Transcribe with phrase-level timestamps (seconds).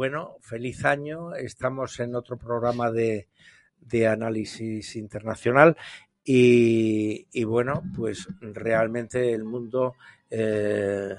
[0.00, 1.34] Bueno, feliz año.
[1.34, 3.26] Estamos en otro programa de,
[4.08, 5.76] análisis internacional
[6.24, 9.96] y, y bueno, pues realmente el mundo,
[10.30, 11.14] eh,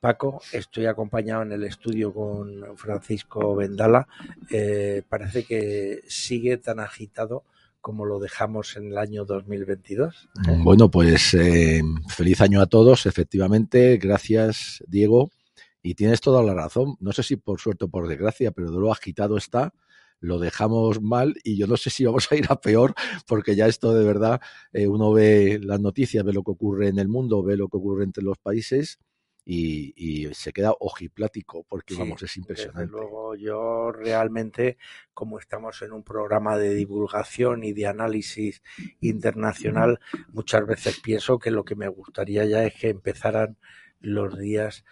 [0.00, 4.08] Paco, estoy acompañado en el estudio con Francisco Vendala,
[4.50, 7.44] eh, parece que sigue tan agitado
[7.82, 10.30] como lo dejamos en el año 2022.
[10.62, 13.98] Bueno, pues eh, feliz año a todos, efectivamente.
[13.98, 15.28] Gracias, Diego.
[15.84, 16.96] Y tienes toda la razón.
[17.00, 19.72] No sé si por suerte o por desgracia, pero de lo agitado está.
[20.20, 22.94] Lo dejamos mal y yo no sé si vamos a ir a peor,
[23.28, 24.40] porque ya esto de verdad,
[24.72, 27.76] eh, uno ve las noticias, ve lo que ocurre en el mundo, ve lo que
[27.76, 28.98] ocurre entre los países
[29.44, 32.86] y, y se queda ojiplático, porque Sí, vamos, es Desde impresionante.
[32.86, 34.78] luego, yo realmente,
[35.12, 38.62] como estamos en un programa de divulgación y de análisis
[39.00, 40.00] internacional,
[40.32, 43.58] muchas veces pienso que lo que me gustaría ya es que empezaran
[44.00, 44.84] los días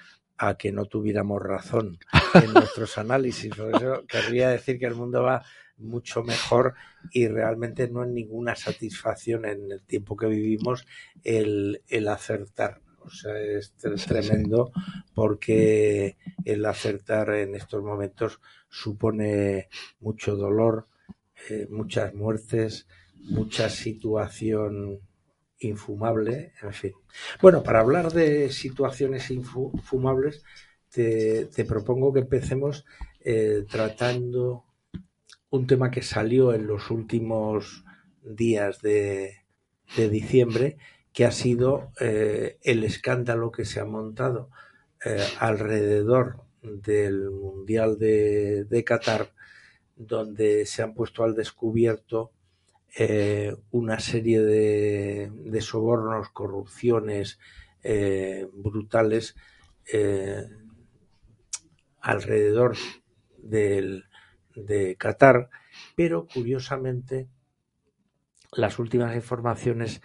[0.44, 2.00] a que no tuviéramos razón
[2.34, 3.54] en nuestros análisis.
[3.54, 5.44] Por eso querría decir que el mundo va
[5.76, 6.74] mucho mejor
[7.12, 10.84] y realmente no es ninguna satisfacción en el tiempo que vivimos
[11.22, 12.80] el, el acertar.
[12.98, 14.72] O sea, es tremendo
[15.14, 19.68] porque el acertar en estos momentos supone
[20.00, 20.88] mucho dolor,
[21.50, 25.00] eh, muchas muertes, mucha situación
[25.62, 26.92] infumable, en fin.
[27.40, 30.44] Bueno, para hablar de situaciones infu- infumables,
[30.90, 32.84] te, propongo que empecemos
[33.20, 34.64] eh, tratando
[35.50, 37.84] un tema que salió en los últimos
[38.22, 39.38] días de,
[39.96, 40.76] de diciembre,
[41.12, 44.48] que ha sido eh, el escándalo que se ha montado
[45.04, 49.32] eh, alrededor del Mundial de, de Qatar,
[49.96, 52.32] donde se han puesto al descubierto
[52.94, 57.38] eh, una serie de, sobornos, corrupciones
[57.82, 59.34] eh, brutales
[59.90, 60.44] eh,
[62.00, 62.76] alrededor
[63.38, 64.04] del,
[64.54, 65.48] de Qatar,
[65.96, 67.28] pero curiosamente
[68.52, 70.02] las últimas informaciones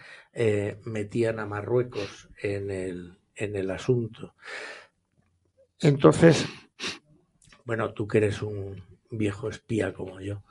[0.84, 4.34] metían a Marruecos en el, en el asunto.
[5.80, 6.46] Entonces,
[7.64, 10.42] bueno, tú que eres un viejo espía como yo,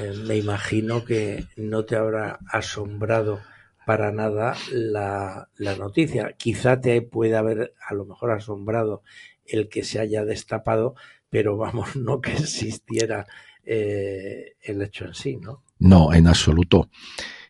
[0.00, 3.40] eh, me imagino que no te habrá asombrado
[3.86, 6.34] para nada la, la noticia.
[6.36, 9.02] Quizá te puede haber a lo mejor asombrado
[9.44, 10.94] el que se haya destapado,
[11.28, 13.26] pero vamos, no que existiera
[13.64, 15.64] eh, el hecho en sí, ¿no?
[15.78, 16.88] No, en absoluto.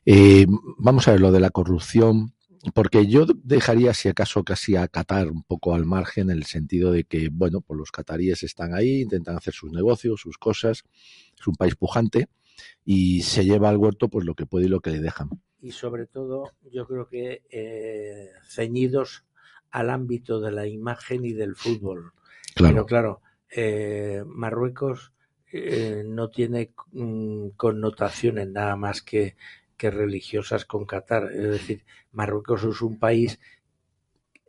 [0.06, 0.46] Eh,
[0.78, 2.33] vamos a ver lo de la corrupción,
[2.72, 6.92] porque yo dejaría, si acaso, casi a Qatar un poco al margen, en el sentido
[6.92, 10.84] de que, bueno, pues los cataríes están ahí, intentan hacer sus negocios, sus cosas,
[11.38, 12.28] es un país pujante
[12.84, 15.30] y se lleva al huerto pues lo que puede y lo que le dejan.
[15.60, 19.24] Y sobre todo, yo creo que eh, ceñidos
[19.70, 22.12] al ámbito de la imagen y del fútbol.
[22.54, 22.74] Claro.
[22.74, 25.12] Pero claro, eh, Marruecos
[25.52, 29.36] eh, no tiene mm, connotaciones nada más que,
[29.76, 31.30] que religiosas con Qatar.
[31.32, 33.40] Es decir, Marruecos es un país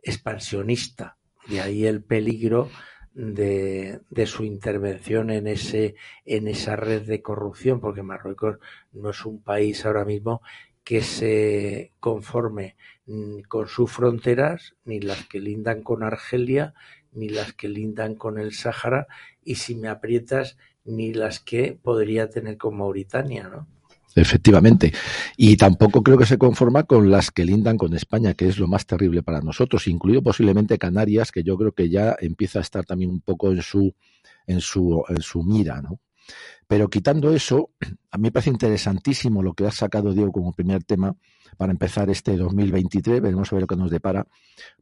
[0.02, 1.16] expansionista.
[1.48, 2.70] De ahí el peligro
[3.12, 5.94] de, de, su intervención en ese
[6.24, 8.58] en esa red de corrupción, porque Marruecos
[8.92, 10.42] no es un país ahora mismo
[10.84, 12.76] que se conforme
[13.06, 16.74] mm, con sus fronteras, ni las que lindan con Argelia,
[17.12, 19.08] ni las que lindan con el Sáhara,
[19.42, 23.66] y si me aprietas, ni las que podría tener con Mauritania, ¿no?
[24.16, 24.94] Efectivamente.
[25.36, 28.66] Y tampoco creo que se conforma con las que lindan con España, que es lo
[28.66, 32.86] más terrible para nosotros, incluido posiblemente Canarias, que yo creo que ya empieza a estar
[32.86, 33.94] también un poco en su,
[34.46, 36.00] en su, en su mira, ¿no?
[36.66, 37.72] Pero quitando eso,
[38.10, 41.14] a mí me parece interesantísimo lo que has sacado, Diego, como primer tema
[41.58, 43.20] para empezar este 2023.
[43.20, 44.26] Veremos a ver lo que nos depara,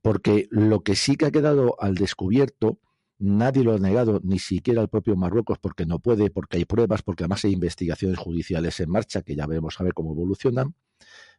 [0.00, 2.78] porque lo que sí que ha quedado al descubierto
[3.18, 7.02] Nadie lo ha negado, ni siquiera el propio Marruecos, porque no puede, porque hay pruebas,
[7.02, 10.74] porque además hay investigaciones judiciales en marcha que ya veremos a ver cómo evolucionan.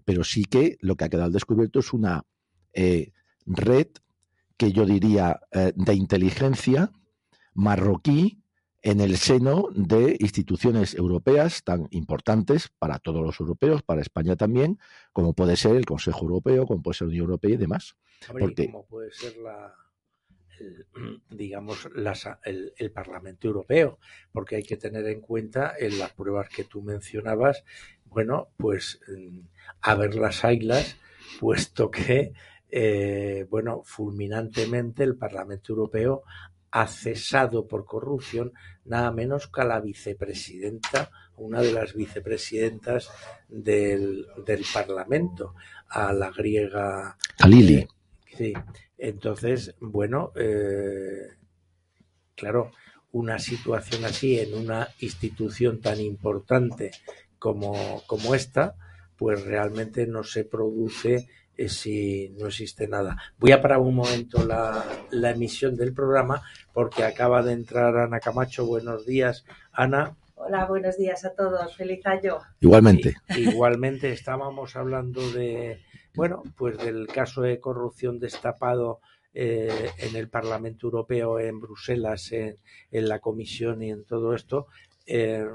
[0.06, 2.24] Pero sí que lo que ha quedado al descubierto es una
[2.74, 3.12] eh,
[3.46, 3.88] red
[4.58, 6.92] que yo diría eh, de inteligencia
[7.54, 8.42] marroquí
[8.82, 14.80] en el seno de instituciones europeas tan importantes para todos los europeos, para España también,
[15.12, 17.98] como puede ser el Consejo Europeo, como puede ser la Unión Europea y demás.
[18.40, 19.74] Porque, como puede ser la,
[21.30, 24.00] digamos, las, el, el, Parlamento Europeo,
[24.32, 27.64] porque hay que tener en cuenta en las pruebas que tú mencionabas,
[28.06, 29.00] bueno, pues
[29.82, 30.98] a ver las águilas,
[31.40, 32.34] puesto que,
[32.70, 36.24] eh, bueno, fulminantemente el Parlamento Europeo
[36.72, 38.52] ha cesado por corrupción
[38.84, 43.10] nada menos que a la vicepresidenta, una de las vicepresidentas
[43.48, 45.56] del, del Parlamento,
[45.90, 47.18] a la griega.
[47.38, 47.76] Kalili.
[47.76, 47.88] Eh,
[48.36, 48.54] sí.
[48.98, 51.30] Entonces, bueno, eh,
[52.36, 52.72] claro,
[53.12, 56.92] una situación así en una institución tan importante
[57.40, 58.76] como, como esta,
[59.18, 61.28] pues realmente no se produce
[61.58, 63.18] eh, si no existe nada.
[63.38, 66.42] Voy a parar un momento la, la, emisión del programa
[66.74, 68.66] porque acaba de entrar Ana Camacho.
[68.66, 70.18] Buenos días, Ana.
[70.36, 71.76] Hola, buenos días a todos.
[71.78, 72.40] Feliz año.
[72.60, 73.16] Igualmente.
[73.38, 75.80] Igualmente estábamos hablando de,
[76.16, 79.00] bueno, pues del caso de corrupción destapado
[79.34, 82.58] eh, en el Parlamento Europeo, en Bruselas, en,
[82.92, 84.68] la Comisión y en todo esto,
[85.06, 85.46] eh,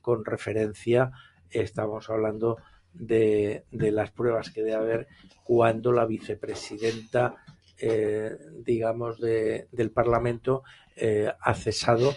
[0.00, 1.12] con referencia,
[1.50, 2.56] estamos hablando
[2.94, 5.08] de, de, las pruebas que debe haber
[5.44, 7.36] cuando la vicepresidenta,
[7.78, 10.62] eh, digamos, de, del Parlamento
[10.94, 12.14] eh, ha cesado,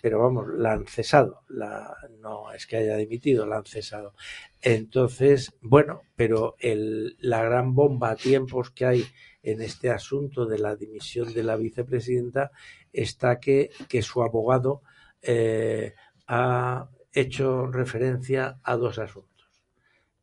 [0.00, 4.14] pero vamos, la han cesado, la, no es que haya dimitido, la han cesado.
[4.60, 9.04] Entonces, bueno, pero la gran bomba a tiempos que hay
[9.42, 12.50] en este asunto de la dimisión de la vicepresidenta
[12.92, 14.82] está que, que su abogado
[15.20, 15.94] eh,
[16.26, 19.48] ha hecho referencia a dos asuntos.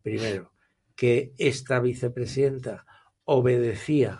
[0.02, 0.54] Primero,
[0.96, 2.86] que esta vicepresidenta
[3.24, 4.20] obedecía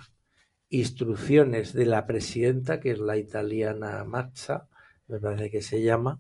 [0.70, 4.68] instrucciones de la presidenta, que es la italiana Mazza,
[5.08, 6.20] me parece que se llama,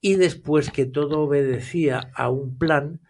[0.00, 3.00] y después que todo obedecía a un plan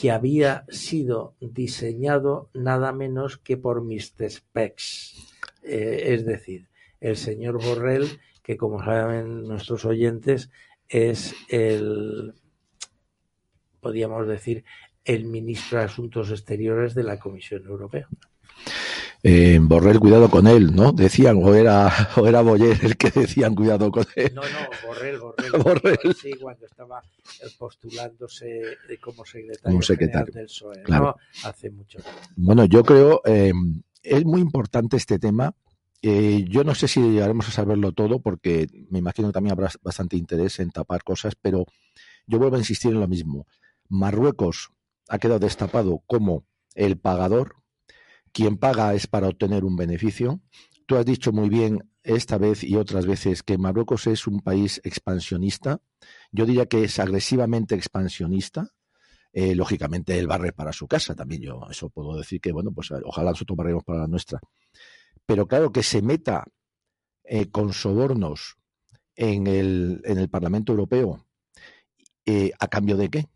[0.00, 4.30] que había sido diseñado nada menos que por Mr.
[4.30, 5.16] Specs.
[5.62, 6.68] Eh, es decir,
[7.00, 10.50] el señor Borrell, que como saben nuestros oyentes,
[10.88, 12.34] es el,
[13.80, 14.64] podríamos decir,
[15.04, 18.08] el ministro de Asuntos Exteriores de la Comisión Europea.
[19.22, 20.92] Eh, Borrell, cuidado con él, ¿no?
[20.92, 24.32] Decían, o era, o era Boyer el que decían cuidado con él.
[24.34, 25.52] No, no, Borrell, Borrell.
[25.62, 26.14] Borrell.
[26.14, 27.02] Sí, cuando estaba
[27.58, 30.32] postulándose como secretario, como secretario.
[30.32, 31.04] del PSOE, claro.
[31.04, 31.48] ¿no?
[31.48, 32.20] Hace mucho tiempo.
[32.36, 33.52] Bueno, yo creo, eh,
[34.02, 35.54] es muy importante este tema.
[36.02, 39.70] Eh, yo no sé si llegaremos a saberlo todo, porque me imagino que también habrá
[39.82, 41.66] bastante interés en tapar cosas, pero
[42.26, 43.46] yo vuelvo a insistir en lo mismo.
[43.88, 44.70] Marruecos
[45.08, 47.59] ha quedado destapado como el pagador
[48.32, 50.40] quien paga es para obtener un beneficio.
[50.86, 54.80] Tú has dicho muy bien esta vez y otras veces que Marruecos es un país
[54.84, 55.80] expansionista.
[56.32, 58.70] Yo diría que es agresivamente expansionista.
[59.32, 62.90] eh, lógicamente él barre para su casa también yo eso puedo decir que bueno pues
[63.04, 64.40] ojalá nosotros barremos para la nuestra
[65.24, 66.44] pero claro que se meta
[67.22, 68.56] eh, con sobornos
[69.14, 71.24] en el, en el Parlamento Europeo
[72.26, 73.28] eh, a cambio de qué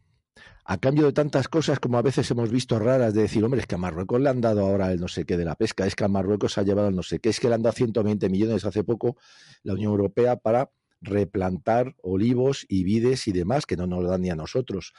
[0.64, 3.66] a cambio de tantas cosas como a veces hemos visto raras de decir, hombre, es
[3.66, 5.94] que a Marruecos le han dado ahora el no sé qué de la pesca, es
[5.94, 8.28] que a Marruecos ha llevado el no sé qué, es que le han dado 120
[8.30, 9.16] millones hace poco
[9.62, 10.70] la Unión Europea para
[11.02, 14.94] replantar olivos y vides y demás que no nos dan ni a nosotros.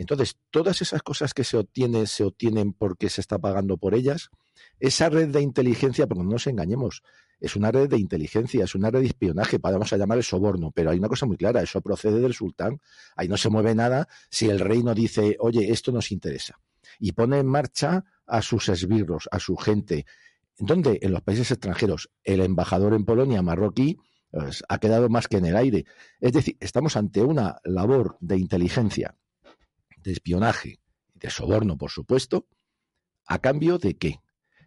[0.00, 4.30] Entonces, todas esas cosas que se obtienen, se obtienen porque se está pagando por ellas.
[4.78, 7.02] Esa red de inteligencia, porque no nos engañemos,
[7.38, 10.90] es una red de inteligencia, es una red de espionaje, podemos llamar el soborno, pero
[10.90, 12.80] hay una cosa muy clara, eso procede del sultán.
[13.14, 16.58] Ahí no se mueve nada si el rey no dice, oye, esto nos interesa.
[16.98, 20.06] Y pone en marcha a sus esbirros, a su gente.
[20.58, 20.98] ¿Dónde?
[21.02, 22.10] En los países extranjeros.
[22.24, 23.98] El embajador en Polonia, marroquí,
[24.30, 25.84] pues, ha quedado más que en el aire.
[26.20, 29.14] Es decir, estamos ante una labor de inteligencia,
[30.02, 30.80] de espionaje,
[31.14, 32.46] de soborno, por supuesto,
[33.26, 34.20] a cambio de qué?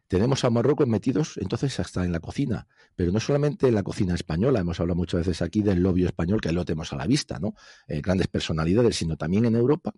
[0.07, 4.13] Tenemos a Marruecos metidos entonces hasta en la cocina, pero no solamente en la cocina
[4.13, 7.39] española, hemos hablado muchas veces aquí del lobby español, que lo tenemos a la vista,
[7.39, 7.55] ¿no?
[7.87, 9.91] Eh, grandes personalidades, sino también en Europa.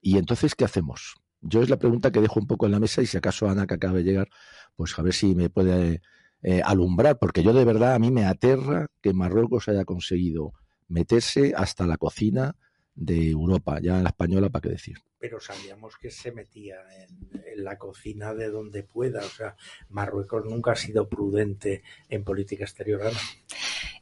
[0.00, 1.16] Y entonces, ¿qué hacemos?
[1.40, 3.66] Yo es la pregunta que dejo un poco en la mesa y si acaso Ana,
[3.66, 4.28] que acaba de llegar,
[4.76, 6.00] pues a ver si me puede
[6.42, 10.52] eh, alumbrar, porque yo de verdad a mí me aterra que Marruecos haya conseguido
[10.88, 12.56] meterse hasta la cocina
[12.98, 14.98] de Europa, ya en la española, ¿para qué decir?
[15.18, 19.56] Pero sabíamos que se metía en, en, la cocina de donde pueda, o sea,
[19.88, 23.04] Marruecos nunca ha sido prudente en política exterior.
[23.04, 23.10] ¿no?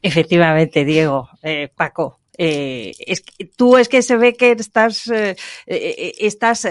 [0.01, 2.19] Efectivamente, Diego, eh, Paco.
[2.39, 5.35] Eh, es que, tú es que se ve que estás, eh,
[5.65, 6.67] estás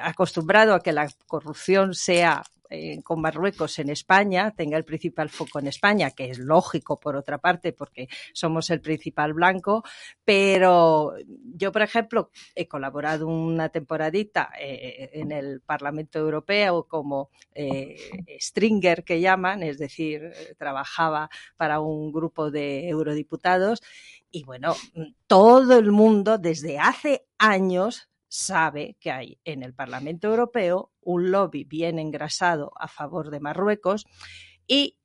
[0.00, 5.58] acostumbrado a que la corrupción sea eh, con Marruecos en España, tenga el principal foco
[5.58, 9.82] en España, que es lógico por otra parte, porque somos el principal blanco,
[10.24, 11.14] pero
[11.54, 17.96] yo, por ejemplo, he colaborado una temporadita eh, en el Parlamento Europeo como eh,
[18.38, 23.82] stringer que llaman, es decir, trabajaba para un grupo de eurodiputados
[24.30, 24.74] y bueno,
[25.26, 31.64] todo el mundo desde hace años sabe que hay en el Parlamento Europeo un lobby
[31.64, 34.06] bien engrasado a favor de Marruecos
[34.66, 34.98] y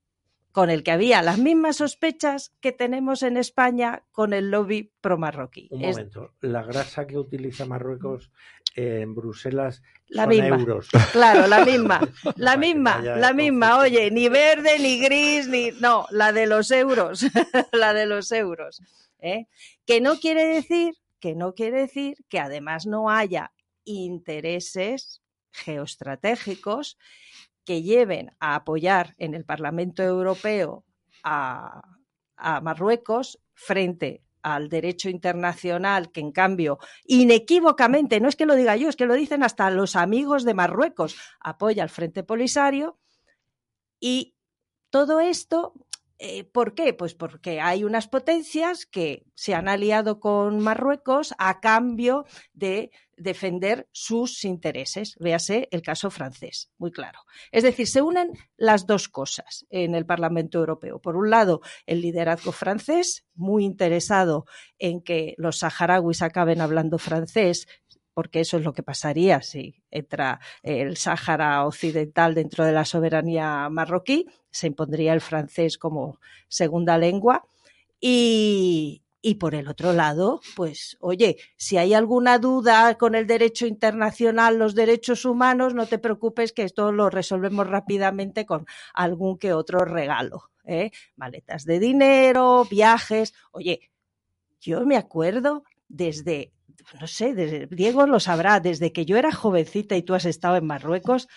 [0.53, 5.68] con el que había las mismas sospechas que tenemos en España con el lobby pro-marroquí.
[5.72, 8.32] Un momento, la grasa que utiliza Marruecos
[8.75, 10.56] en Bruselas la son misma.
[10.60, 10.89] euros.
[11.12, 12.01] Claro, la misma,
[12.36, 13.80] la misma, la misma.
[13.80, 17.25] Oye, ni verde, ni gris, ni no, la de los euros,
[17.72, 18.80] la de los euros.
[19.20, 19.48] ¿eh?
[19.88, 23.53] Que no quiere decir, que no quiere decir que además no haya
[23.86, 26.98] intereses geoestratégicos
[27.63, 30.84] que lleven a apoyar en el Parlamento Europeo
[31.24, 31.82] a,
[32.36, 38.75] a Marruecos frente al derecho internacional, que en cambio, inequívocamente, no es que lo diga
[38.75, 43.00] yo, es que lo dicen hasta los amigos de Marruecos, apoya al Frente Polisario.
[43.98, 44.36] Y
[44.89, 45.74] todo esto,
[46.25, 46.94] eh, ¿por qué?
[46.94, 53.89] Pues porque hay unas potencias que se han aliado con Marruecos a cambio de defender
[53.92, 55.18] sus intereses.
[55.20, 57.20] Véase el caso francés, muy claro.
[57.51, 61.00] Es decir, se unen las dos cosas en el Parlamento Europeo.
[61.00, 64.46] Por un lado, el liderazgo francés, muy interesado
[64.80, 67.68] en que los saharauis acaben hablando francés,
[68.13, 73.70] porque eso es lo que pasaría si entra el Sáhara Occidental dentro de la soberanía
[73.70, 77.46] marroquí, se impondría el francés como segunda lengua.
[78.00, 83.65] Y, y por el otro lado, pues, oye, si hay alguna duda con el derecho
[83.65, 89.53] internacional, los derechos humanos, no te preocupes que esto lo resolvemos rápidamente con algún que
[89.53, 90.51] otro regalo.
[90.65, 90.91] ¿eh?
[91.15, 93.34] Maletas de dinero, viajes.
[93.51, 93.91] Oye,
[94.60, 96.51] yo me acuerdo desde,
[97.00, 100.58] no sé, desde, Diego lo sabrá, desde que yo era jovencita y tú has estado
[100.58, 101.27] en Marruecos,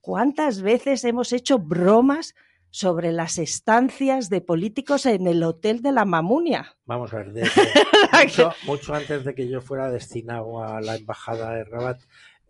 [0.00, 2.34] ¿cuántas veces hemos hecho bromas?
[2.72, 6.76] sobre las estancias de políticos en el Hotel de la Mamunia.
[6.86, 7.62] Vamos a ver, desde
[8.22, 12.00] mucho, mucho, antes de que yo fuera destinado a la embajada de Rabat,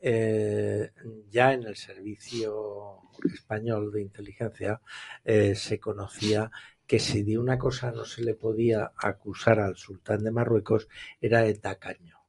[0.02, 0.92] eh,
[1.30, 3.00] ya en el servicio
[3.32, 4.80] español de inteligencia
[5.24, 6.50] eh, se conocía
[6.86, 10.88] que si de una cosa no se le podía acusar al sultán de Marruecos
[11.20, 12.19] era de tacaño.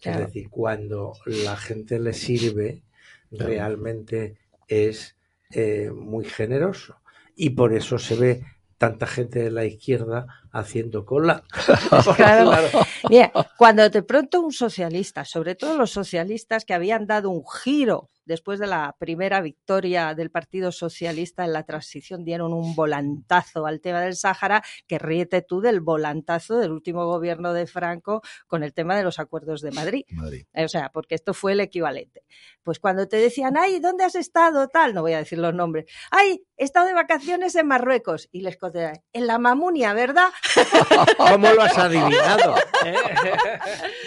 [0.00, 0.20] Claro.
[0.20, 2.82] Es decir, cuando la gente le sirve,
[3.30, 3.50] claro.
[3.50, 4.36] realmente
[4.68, 5.16] es
[5.50, 6.96] eh, muy generoso
[7.34, 8.44] y por eso se ve
[8.78, 11.42] tanta gente de la izquierda haciendo cola.
[12.16, 12.68] Claro.
[13.08, 18.08] Mira, cuando de pronto un socialista, sobre todo los socialistas que habían dado un giro
[18.28, 23.80] después de la primera victoria del Partido Socialista en la transición, dieron un volantazo al
[23.80, 28.74] tema del Sáhara, que ríete tú del volantazo del último gobierno de Franco con el
[28.74, 30.04] tema de los acuerdos de Madrid.
[30.10, 30.44] Madrid.
[30.54, 32.24] O sea, porque esto fue el equivalente.
[32.62, 34.68] Pues cuando te decían, ay, ¿dónde has estado?
[34.68, 35.86] Tal, no voy a decir los nombres.
[36.10, 38.28] Ay, he estado de vacaciones en Marruecos.
[38.30, 40.28] Y les contestan, en la Mamunia, ¿verdad?
[41.16, 42.56] ¿Cómo lo has adivinado?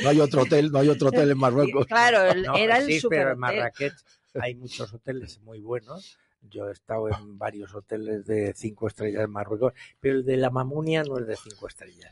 [0.03, 1.85] No hay otro hotel, no hay otro hotel en Marruecos.
[1.87, 3.39] Claro, el- No, era el sí, pero en.
[3.39, 3.93] Marrakech
[4.39, 6.17] hay muchos hoteles muy buenos.
[6.49, 10.49] Yo he estado en varios hoteles de cinco estrellas en Marruecos, pero el de la
[10.49, 12.11] Mamunia no es de cinco estrellas.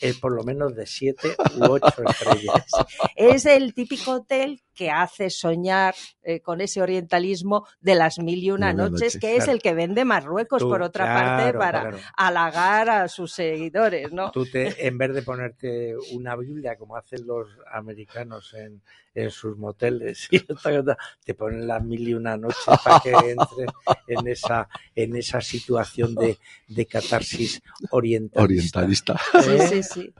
[0.00, 2.66] Es por lo menos de siete u ocho estrellas.
[3.16, 8.50] Es el típico hotel que hace soñar eh, con ese orientalismo de las mil y
[8.52, 11.80] una noches, noches, que es el que vende Marruecos, Tú, por otra claro, parte, para
[11.80, 11.98] claro.
[12.16, 14.30] halagar a sus seguidores, ¿no?
[14.30, 18.82] Tú te, en vez de ponerte una Biblia como hacen los americanos en,
[19.14, 23.70] en sus moteles, y te ponen las mil y una noches para que entres
[24.06, 28.80] en esa, en esa situación de, de catarsis orientalista.
[28.80, 29.20] Orientalista.
[29.42, 29.68] Sí, ¿Eh?
[29.68, 30.14] sí, sí.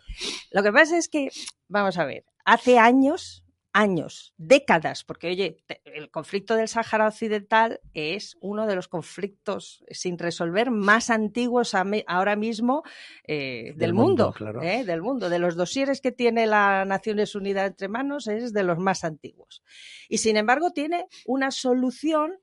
[0.50, 1.28] Lo que pasa es que,
[1.68, 3.44] vamos a ver, hace años,
[3.76, 10.18] años, décadas, porque oye, el conflicto del Sáhara Occidental es uno de los conflictos sin
[10.18, 12.85] resolver más antiguos ahora mismo
[13.25, 14.62] eh, del, Del mundo, mundo, claro.
[14.62, 14.83] ¿eh?
[14.85, 15.28] del mundo.
[15.28, 19.62] De los dosieres que tiene las Naciones Unidas entre manos es de los más antiguos.
[20.09, 22.38] Y sin embargo tiene una solución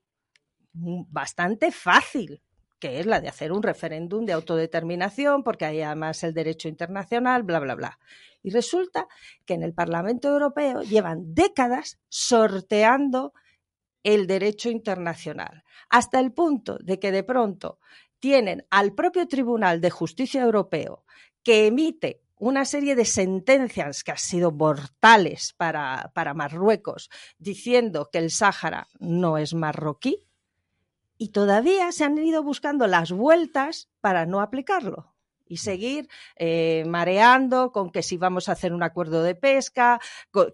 [0.74, 2.42] mm, bastante fácil
[2.78, 7.42] que es la de hacer un referéndum de autodeterminación, porque hay además el derecho internacional,
[7.42, 7.98] bla, bla, bla.
[8.42, 9.08] Y resulta
[9.46, 13.32] que en el Parlamento Europeo llevan décadas sorteando
[14.02, 17.78] el derecho internacional, hasta el punto de que de pronto
[18.18, 21.04] tienen al propio Tribunal de Justicia Europeo
[21.42, 28.18] que emite una serie de sentencias que han sido mortales para, para Marruecos, diciendo que
[28.18, 30.24] el Sáhara no es marroquí,
[31.18, 35.14] y todavía se han ido buscando las vueltas para no aplicarlo
[35.46, 40.00] y seguir eh, mareando con que si vamos a hacer un acuerdo de pesca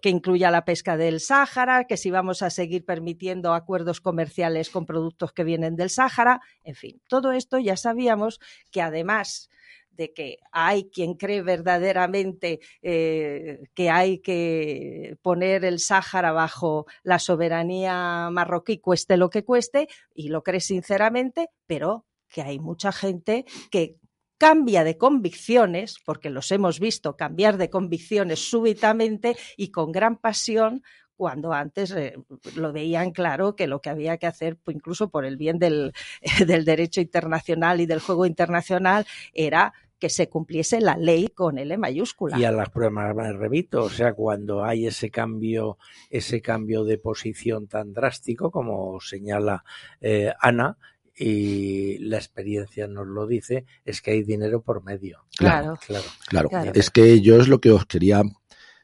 [0.01, 4.85] que incluya la pesca del Sáhara, que si vamos a seguir permitiendo acuerdos comerciales con
[4.85, 8.39] productos que vienen del Sáhara, en fin, todo esto ya sabíamos
[8.71, 9.49] que además
[9.91, 17.19] de que hay quien cree verdaderamente eh, que hay que poner el Sáhara bajo la
[17.19, 23.45] soberanía marroquí, cueste lo que cueste, y lo cree sinceramente, pero que hay mucha gente
[23.69, 23.97] que
[24.41, 30.81] cambia de convicciones, porque los hemos visto cambiar de convicciones súbitamente y con gran pasión,
[31.21, 32.15] cuando antes eh,
[32.55, 35.93] lo veían claro que lo que había que hacer, pues, incluso por el bien del,
[36.47, 41.77] del derecho internacional y del juego internacional, era que se cumpliese la ley con L
[41.77, 42.39] mayúscula.
[42.39, 45.77] Y a las pruebas me remito, o sea, cuando hay ese cambio,
[46.09, 49.63] ese cambio de posición tan drástico como señala
[49.99, 50.79] eh, Ana,
[51.15, 55.25] y la experiencia nos lo dice, es que hay dinero por medio.
[55.37, 55.77] Claro.
[55.85, 56.05] claro.
[56.27, 56.71] Claro, Claro.
[56.73, 58.23] es que yo es lo que os quería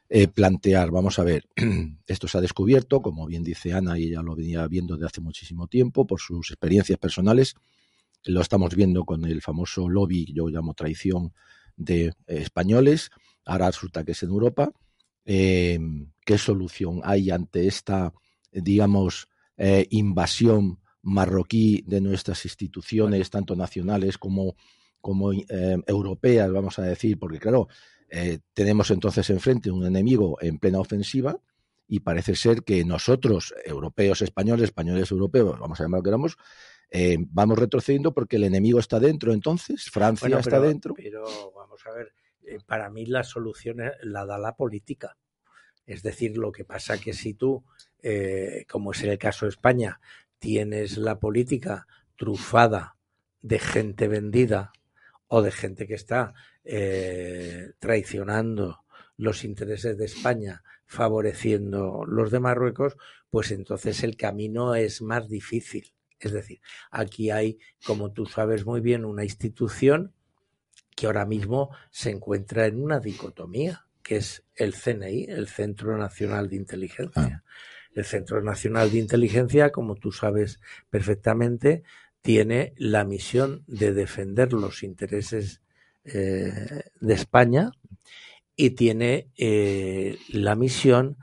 [0.08, 0.90] eh, plantear.
[0.90, 1.48] Vamos a ver,
[2.06, 5.20] esto se ha descubierto, como bien dice Ana, y ella lo venía viendo de hace
[5.20, 7.54] muchísimo tiempo por sus experiencias personales.
[8.24, 11.32] Lo estamos viendo con el famoso lobby, yo llamo traición,
[11.78, 13.10] de eh, españoles.
[13.44, 14.70] Ahora resulta que es en Europa.
[15.24, 15.78] Eh,
[16.24, 18.12] ¿Qué solución hay ante esta,
[18.52, 24.56] digamos, eh, invasión marroquí de nuestras instituciones, tanto nacionales como,
[25.00, 25.44] como eh,
[25.86, 27.18] europeas, vamos a decir?
[27.18, 27.68] Porque, claro,
[28.10, 31.38] eh, tenemos entonces enfrente un enemigo en plena ofensiva
[31.86, 36.36] y parece ser que nosotros, europeos, españoles, españoles, europeos, vamos a llamar lo que queramos,
[36.90, 40.94] eh, vamos retrocediendo porque el enemigo está dentro entonces, Francia Bueno, está dentro.
[40.94, 42.12] pero vamos a ver,
[42.46, 45.16] eh, para mí la solución la da la política.
[45.86, 47.64] Es decir, lo que pasa que si tú,
[48.68, 50.00] como es el caso de España,
[50.38, 52.96] tienes la política trufada
[53.40, 54.72] de gente vendida
[55.28, 56.34] o de gente que está
[56.70, 58.84] eh, traicionando
[59.16, 62.98] los intereses de España, favoreciendo los de Marruecos,
[63.30, 65.94] pues entonces el camino es más difícil.
[66.20, 70.12] Es decir, aquí hay, como tú sabes muy bien, una institución
[70.94, 76.50] que ahora mismo se encuentra en una dicotomía, que es el CNI, el Centro Nacional
[76.50, 77.44] de Inteligencia.
[77.94, 81.82] El Centro Nacional de Inteligencia, como tú sabes perfectamente,
[82.20, 85.62] tiene la misión de defender los intereses
[86.12, 87.70] de España
[88.60, 91.16] y tiene eh, la misión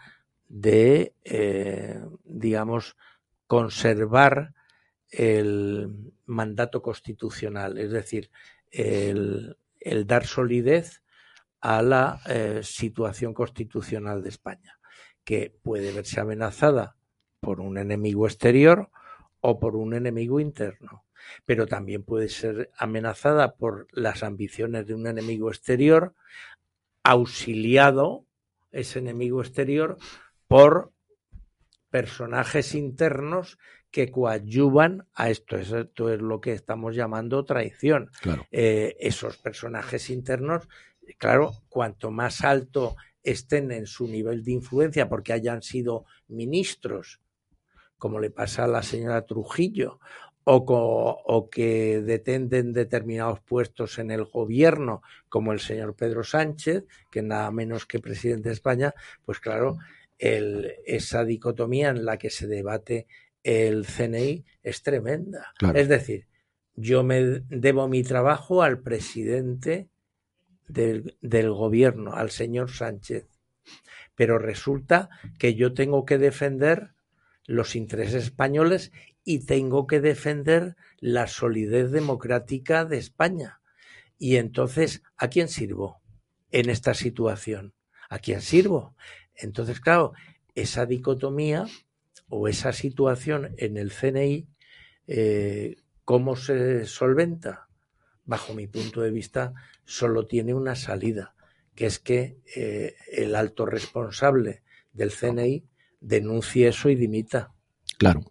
[0.47, 2.95] de, eh, digamos,
[3.45, 4.53] conservar
[5.09, 8.31] el mandato constitucional, es decir,
[8.71, 11.01] el, el dar solidez
[11.59, 14.79] a la eh, situación constitucional de España,
[15.25, 16.95] que puede verse amenazada
[17.41, 18.89] por un enemigo exterior
[19.41, 21.04] o por un enemigo interno,
[21.45, 26.13] pero también puede ser amenazada por las ambiciones de un enemigo exterior,
[27.03, 28.25] auxiliado
[28.71, 29.97] ese enemigo exterior
[30.47, 30.91] por
[31.89, 33.57] personajes internos
[33.89, 35.55] que coadyuvan a esto.
[35.55, 38.11] Esto es lo que estamos llamando traición.
[38.21, 38.45] Claro.
[38.51, 40.67] Eh, esos personajes internos,
[41.17, 47.21] claro, cuanto más alto estén en su nivel de influencia porque hayan sido ministros,
[47.97, 49.99] como le pasa a la señora Trujillo,
[50.45, 57.49] o, que detenten determinados puestos en el gobierno, como el señor Pedro Sánchez, que nada
[57.51, 58.93] menos que presidente de España,
[59.25, 59.77] pues claro,
[60.19, 63.07] el- esa dicotomía en la que se debate
[63.43, 65.51] el CNI es tremenda.
[65.57, 65.77] Claro.
[65.77, 66.27] Es decir,
[66.75, 69.89] yo me debo mi trabajo al presidente
[70.67, 73.27] del, del gobierno, al señor Sánchez,
[74.15, 76.93] pero resulta que yo tengo que defender
[77.45, 78.91] los intereses españoles
[79.25, 83.59] y tengo que defender la solidez democrática de España.
[84.19, 85.99] Y entonces, ¿a quién sirvo
[86.51, 87.73] en esta situación?
[88.07, 88.95] ¿A quién sirvo?
[89.35, 90.13] Entonces, claro,
[90.53, 91.65] esa dicotomía
[92.29, 94.47] o esa situación en el CNI,
[95.07, 97.67] eh, ¿cómo se solventa?
[98.25, 99.53] Bajo mi punto de vista,
[99.85, 101.35] solo tiene una salida,
[101.73, 104.61] que es que eh, el alto responsable
[104.93, 105.65] del CNI
[105.99, 107.53] denuncie eso y dimita.
[107.97, 108.23] Claro.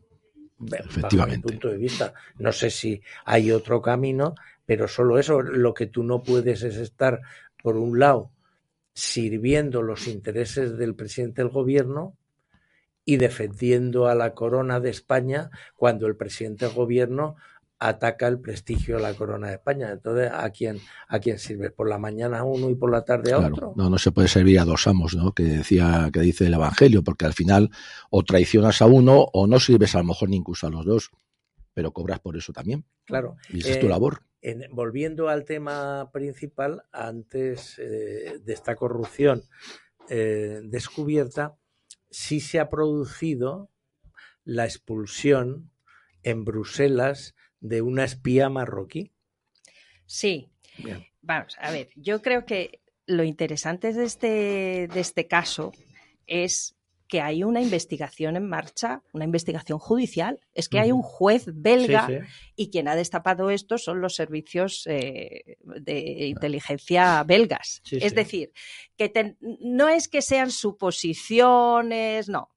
[0.70, 1.48] Bajo mi Efectivamente.
[1.48, 2.14] punto de vista.
[2.38, 4.35] No sé si hay otro camino,
[4.66, 5.42] pero solo eso.
[5.42, 7.20] Lo que tú no puedes es estar,
[7.62, 8.31] por un lado,
[8.92, 12.16] sirviendo los intereses del presidente del gobierno
[13.05, 17.37] y defendiendo a la corona de España cuando el presidente del gobierno
[17.78, 19.90] ataca el prestigio de la corona de España.
[19.90, 21.70] Entonces, ¿a quién, a quién sirve?
[21.70, 23.72] ¿Por la mañana a uno y por la tarde a Claro, otro?
[23.76, 25.32] no, no se puede servir a dos amos, ¿no?
[25.32, 27.70] Que decía, que dice el Evangelio, porque al final
[28.10, 31.10] o traicionas a uno o no sirves a lo mejor ni incluso a los dos,
[31.74, 32.84] pero cobras por eso también.
[33.04, 33.37] Claro.
[33.50, 34.20] Y esa es tu Eh, labor.
[34.40, 39.42] en- volviendo al tema principal, antes eh, de esta corrupción
[40.08, 41.56] eh, descubierta,
[42.10, 43.70] sí se ha producido
[44.44, 45.70] la expulsión
[46.22, 47.34] en Bruselas
[47.64, 49.11] de una espía marroquí.
[50.05, 50.50] Sí.
[50.77, 51.05] Bien.
[51.22, 55.72] Vamos, a ver, yo creo que lo interesante de este, de este caso
[56.27, 56.77] es
[57.09, 60.40] que hay una investigación en marcha, una investigación judicial.
[60.53, 62.18] Es que hay un juez belga Sí, sí.
[62.57, 67.81] y quien ha destapado esto son los servicios eh, de inteligencia belgas.
[67.85, 68.53] Sí, es decir,
[68.96, 72.50] que te- no es que sean suposiciones, no.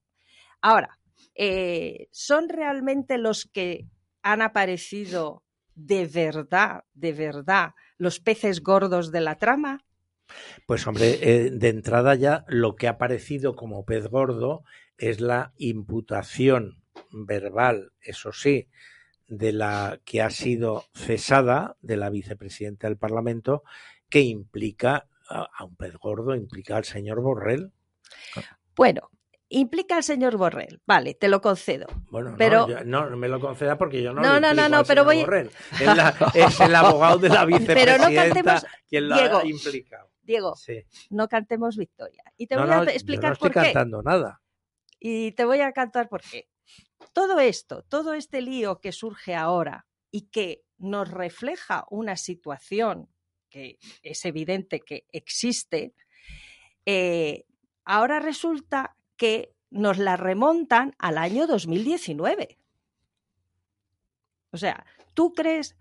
[0.62, 0.98] Ahora,
[1.36, 3.86] eh, ¿son realmente los que
[4.22, 5.44] han aparecido
[5.76, 9.86] de verdad, de verdad, los peces gordos de la trama?
[10.66, 14.64] Pues hombre, eh, de entrada ya lo que ha aparecido como pez gordo
[14.98, 18.68] es la imputación verbal, eso sí,
[19.28, 23.64] de la que ha sido cesada de la vicepresidenta del Parlamento,
[24.10, 27.72] que implica a, a un pez gordo, implica al señor Borrell.
[28.76, 29.12] Bueno,
[29.50, 31.88] implica al señor Borrell, vale, te lo concedo.
[32.12, 34.22] Bueno, Pero- no, yo- no, no me lo conceda porque yo no.
[34.22, 35.50] No, no, no, no, pero voy- Borrell.
[35.80, 39.46] Es, la- es el abogado de la Pero no vicepresidenta cantemos- quien lo Diego, ha
[39.46, 40.12] implicado.
[40.22, 40.84] Diego, Sí.
[41.10, 42.24] no cantemos victoria.
[42.36, 43.72] Y te No, voy no, a yo no explicar estoy por qué.
[43.72, 44.42] cantando nada.
[45.00, 46.50] Y te voy a cantar por qué.
[47.14, 53.08] Todo esto, todo este lío que surge ahora y que nos refleja una situación
[53.50, 55.94] que es evidente que existe,
[56.86, 57.46] eh,
[57.86, 62.58] ahora resulta que nos la remontan al año 2019.
[64.52, 65.76] O sea, ¿tú crees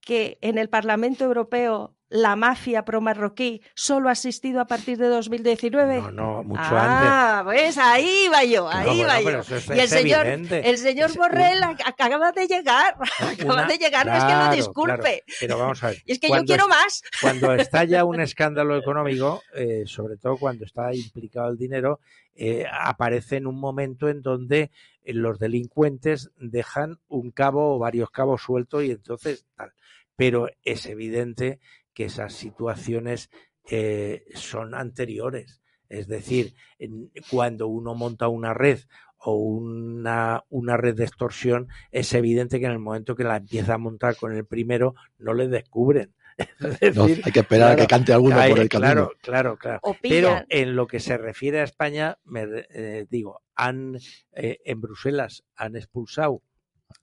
[0.00, 6.00] que en el Parlamento Europeo la mafia pro-marroquí solo ha existido a partir de 2019?
[6.00, 6.78] No, no, mucho antes.
[6.78, 9.56] ah, pues ahí va yo, No, ahí bueno, va yo.
[9.56, 10.70] es- y el señor, evidente.
[10.70, 14.50] el señor Borrell un- acaba de llegar, acaba Una- de llegar, no es que lo
[14.54, 15.22] disculpe.
[15.26, 16.02] claro, pero vamos a ver.
[16.06, 17.02] Y es que yo quiero más.
[17.20, 21.98] Cuando estalla un escándalo económico, eh, sobre todo cuando está implicado el dinero,
[22.36, 24.70] eh, aparece en un momento en donde
[25.02, 29.72] eh, los delincuentes dejan un cabo o varios cabos sueltos y entonces tal.
[30.16, 31.58] Pero es evidente
[31.94, 33.30] que esas situaciones
[33.70, 35.62] eh, son anteriores.
[35.88, 38.80] Es decir, en- cuando uno monta una red
[39.18, 43.74] o una, una red de extorsión, es evidente que en el momento que la empieza
[43.74, 46.12] a montar con el primero, no le descubren.
[46.80, 48.90] Es No, decir, hay que esperar a que cante alguno por el camino.
[48.90, 49.80] Claro, claro, claro.
[50.02, 53.96] Pero en lo que se refiere a España, me re- eh, digo, han
[54.32, 56.42] eh, en Bruselas han expulsado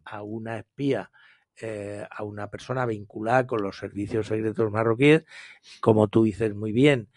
[0.04, 1.10] a una espía
[1.60, 5.26] eh, a una persona vinculada con los servicios secretos marroquíes.
[5.80, 7.10] Como tú dices muy bien,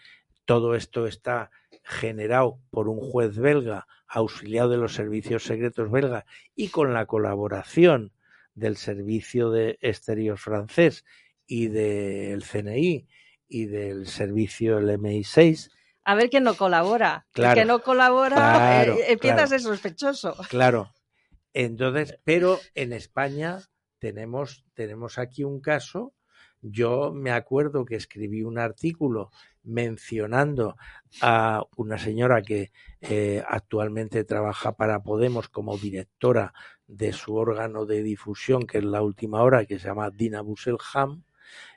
[0.45, 1.51] todo esto está
[1.83, 8.13] generado por un juez belga, auxiliado de los servicios secretos belgas y con la colaboración
[8.55, 11.05] del servicio de exterior francés
[11.47, 13.07] y del CNI
[13.49, 15.71] y del servicio del MI6.
[16.05, 17.27] A ver quién no colabora.
[17.35, 19.43] El que no colabora claro, eh, empieza claro.
[19.43, 20.37] a ser sospechoso.
[20.49, 20.93] Claro.
[21.53, 23.61] Entonces, pero en España
[24.05, 26.13] tenemos, tenemos aquí un caso.
[26.61, 29.31] Yo me acuerdo que escribí un artículo
[29.63, 30.77] mencionando
[31.23, 36.53] a una señora que eh, actualmente trabaja para Podemos como directora
[36.87, 41.25] de su órgano de difusión, que es la última hora, que se llama Dina Busselham.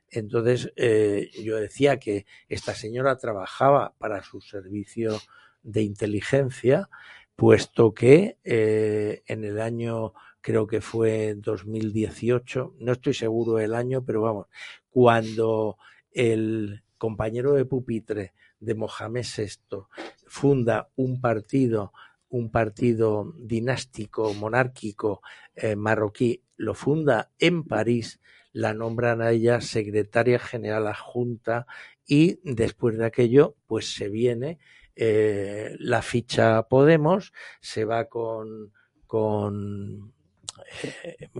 [0.09, 5.17] Entonces, eh, yo decía que esta señora trabajaba para su servicio
[5.63, 6.89] de inteligencia,
[7.37, 10.13] puesto que eh, en el año,
[10.47, 14.47] creo que fue 2018, no estoy seguro del año, pero vamos,
[14.89, 15.77] cuando
[16.10, 18.31] el compañero de pupitre
[18.62, 19.79] de Mohamed VI
[20.25, 21.91] funda un partido,
[22.29, 25.21] un partido dinástico, monárquico
[25.53, 28.21] eh, marroquí, lo funda en París,
[28.53, 31.67] la nombran a ella secretaria general adjunta
[32.05, 34.60] y después de aquello, pues se viene
[34.95, 38.71] eh, la ficha Podemos, se va con,
[39.07, 40.13] con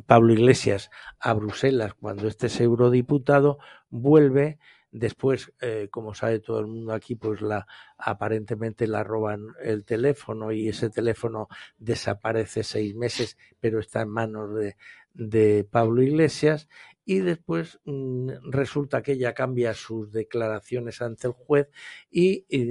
[0.06, 4.60] Pablo Iglesias a Bruselas cuando este es eurodiputado, vuelve,
[4.92, 10.52] después, eh, como sabe todo el mundo aquí, pues la aparentemente la roban el teléfono
[10.52, 14.76] y ese teléfono desaparece seis meses, pero está en manos de,
[15.18, 16.70] de Pablo Iglesias
[17.06, 21.70] y después mm, resulta que ella cambia sus declaraciones ante el juez
[22.12, 22.68] y, y,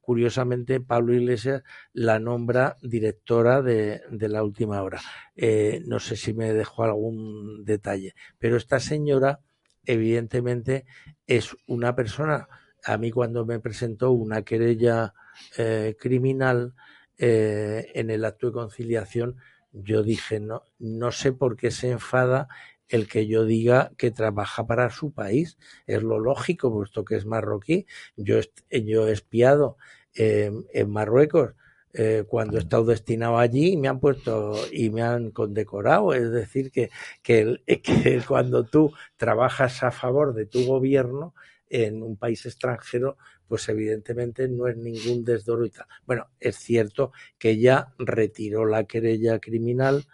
[0.00, 5.00] curiosamente Pablo Iglesias la nombra directora de, de la última hora.
[5.36, 9.40] Eh, no sé si me dejó algún detalle, pero esta señora
[9.84, 10.84] evidentemente
[11.26, 12.48] es una persona,
[12.84, 15.14] a mí cuando me presentó una querella
[15.58, 16.74] eh, criminal
[17.18, 19.36] eh, en el acto de conciliación,
[19.72, 22.48] yo dije, no, no sé por qué se enfada
[22.88, 25.58] el que yo diga que trabaja para su país.
[25.86, 27.86] Es lo lógico, puesto que es marroquí.
[28.16, 28.38] Yo,
[28.70, 29.78] yo he espiado
[30.14, 31.54] eh, en Marruecos
[31.94, 36.12] eh, cuando he estado destinado allí y me han puesto y me han condecorado.
[36.12, 36.90] Es decir, que,
[37.22, 41.34] que, que cuando tú trabajas a favor de tu gobierno
[41.68, 43.16] en un país extranjero,
[43.52, 45.84] pues evidentemente no es ningún desdoro y tal.
[46.06, 50.06] Bueno, es cierto que ya retiró la querella criminal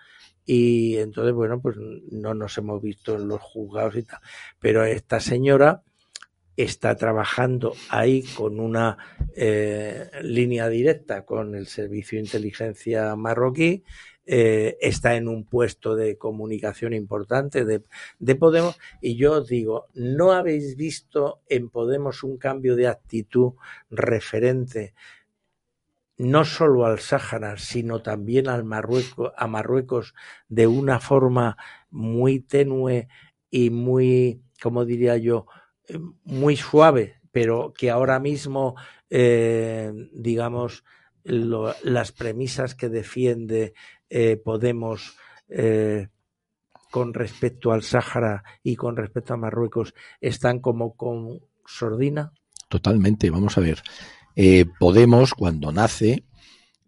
[0.44, 4.18] y entonces, bueno, pues no nos hemos visto en los juzgados y tal.
[4.58, 5.84] Pero esta señora
[6.56, 8.98] está trabajando ahí con una
[9.36, 13.84] eh, línea directa con el servicio de inteligencia marroquí,
[14.30, 17.82] eh, está en un puesto de comunicación importante de,
[18.18, 18.78] de, Podemos.
[19.00, 23.54] Y yo os digo, ¿no habéis visto en Podemos un cambio de actitud
[23.88, 24.92] referente
[26.18, 30.14] no solo al Sáhara, sino también al Marruecos, a Marruecos
[30.48, 31.56] de una forma
[31.90, 33.08] muy tenue
[33.50, 35.46] y muy, como diría yo,
[36.24, 38.74] muy suave, pero que ahora mismo,
[39.08, 40.84] eh, digamos,
[41.24, 43.74] las premisas que defiende
[44.10, 45.16] eh, Podemos
[45.48, 46.08] eh,
[46.90, 52.32] con respecto al Sáhara y con respecto a Marruecos están como con sordina?
[52.68, 53.82] Totalmente, vamos a ver.
[54.36, 56.24] Eh, Podemos, cuando nace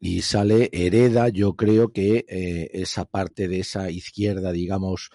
[0.00, 2.24] y sale, hereda, yo creo que
[2.72, 5.10] esa parte de esa izquierda, digamos,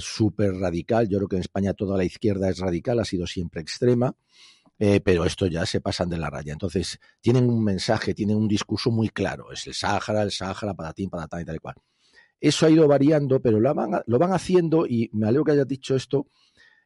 [0.00, 1.08] súper radical.
[1.08, 4.16] Yo creo que en España toda la izquierda es radical, ha sido siempre extrema.
[4.80, 6.52] Eh, pero esto ya se pasan de la raya.
[6.52, 9.50] Entonces, tienen un mensaje, tienen un discurso muy claro.
[9.50, 11.74] Es el Sáhara, el Sáhara, patatín, patatán y tal y cual.
[12.40, 16.28] Eso ha ido variando, pero lo van, haciendo, y me alegro que hayas dicho esto,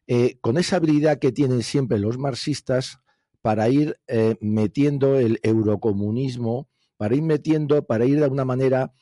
[0.07, 2.97] eh, con esa habilidad que tienen siempre los marxistas
[3.41, 8.93] para ir eh, metiendo el eurocomunismo, para ir metiendo, para ir de alguna manera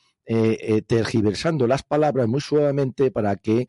[0.86, 3.66] tergiversando las palabras muy suavemente para que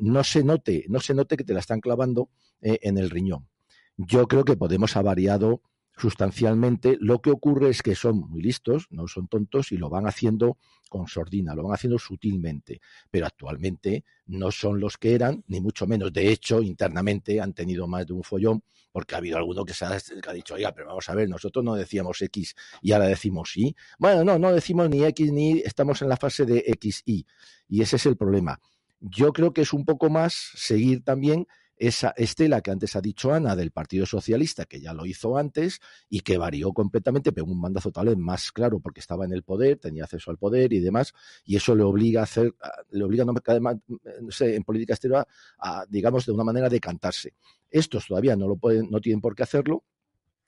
[0.00, 2.28] no se note, no se note que te la están clavando
[2.60, 3.48] en el riñón.
[3.98, 5.60] Yo creo que Podemos ha variado
[5.96, 6.96] sustancialmente.
[7.00, 10.56] Lo que ocurre es que son muy listos, no son tontos y lo van haciendo
[10.88, 12.80] con sordina, lo van haciendo sutilmente.
[13.10, 16.12] Pero actualmente no son los que eran, ni mucho menos.
[16.12, 19.84] De hecho, internamente han tenido más de un follón porque ha habido alguno que, se
[19.84, 23.06] ha, que ha dicho, oiga, pero vamos a ver, nosotros no decíamos X y ahora
[23.06, 23.74] decimos Y.
[23.98, 27.26] Bueno, no, no decimos ni X ni Y, estamos en la fase de XY.
[27.68, 28.60] Y ese es el problema.
[29.00, 31.46] Yo creo que es un poco más seguir también
[31.78, 35.80] esa estela que antes ha dicho Ana del Partido Socialista, que ya lo hizo antes
[36.08, 39.42] y que varió completamente, pero un mandazo tal vez más claro porque estaba en el
[39.42, 41.14] poder, tenía acceso al poder y demás,
[41.44, 42.54] y eso le obliga a hacer,
[42.90, 43.24] le obliga
[44.30, 45.26] sé, en política exterior
[45.58, 47.34] a, digamos, de una manera de cantarse.
[47.70, 49.84] Estos todavía no lo pueden, no tienen por qué hacerlo,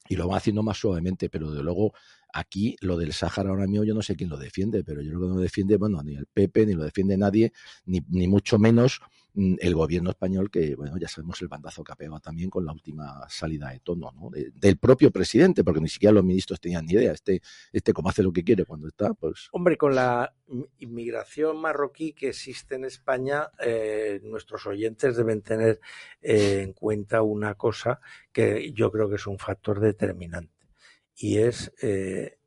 [0.09, 1.93] y lo van haciendo más suavemente, pero de luego
[2.33, 5.21] aquí lo del Sáhara ahora mismo yo no sé quién lo defiende, pero yo creo
[5.21, 7.53] que no lo defiende, bueno, ni el PP, ni lo defiende nadie,
[7.85, 9.01] ni, ni mucho menos
[9.35, 13.27] el gobierno español, que bueno, ya sabemos el bandazo que ha también con la última
[13.29, 14.31] salida de tono ¿no?
[14.31, 17.13] del propio presidente, porque ni siquiera los ministros tenían ni idea.
[17.13, 17.41] Este,
[17.73, 19.49] este como hace lo que quiere cuando está, pues.
[19.53, 20.35] Hombre, con la
[20.79, 25.81] inmigración marroquí que existe en España, eh, nuestros oyentes deben tener
[26.21, 28.01] eh, en cuenta una cosa
[28.33, 30.67] que yo creo que es un factor determinante,
[31.15, 32.39] y es eh,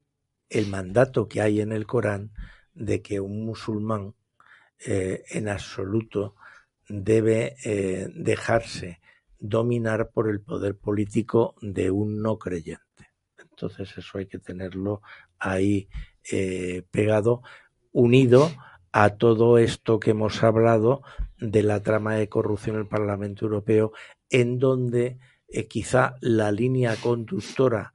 [0.49, 2.31] el mandato que hay en el Corán
[2.73, 4.15] de que un musulmán
[4.85, 6.35] en absoluto
[6.87, 8.99] debe eh, dejarse
[9.39, 12.81] dominar por el poder político de un no creyente.
[13.37, 15.01] Entonces eso hay que tenerlo
[15.39, 15.89] ahí
[16.31, 17.41] eh, pegado,
[17.91, 18.51] unido
[18.91, 21.01] a todo esto que hemos hablado
[21.39, 23.91] de la trama de corrupción en el Parlamento Europeo,
[24.29, 27.93] en donde eh, quizá la línea conductora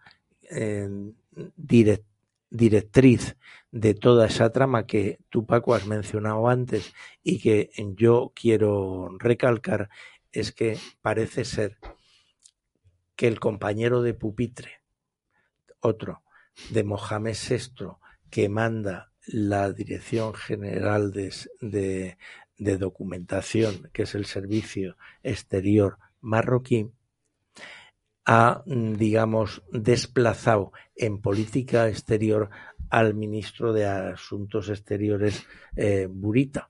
[2.48, 3.36] directriz
[3.70, 9.90] de toda esa trama que tú, Paco, has mencionado antes y que yo quiero recalcar
[10.32, 11.78] es que parece ser
[13.16, 14.80] que el compañero de pupitre,
[15.80, 16.22] otro,
[16.70, 17.88] de Mohamed VI,
[18.30, 22.18] que manda la Dirección General de, de,
[22.56, 26.90] de Documentación, que es el Servicio Exterior marroquí,
[28.30, 32.50] ha, digamos, desplazado en política exterior
[32.90, 36.68] al ministro de Asuntos Exteriores, eh, Burita.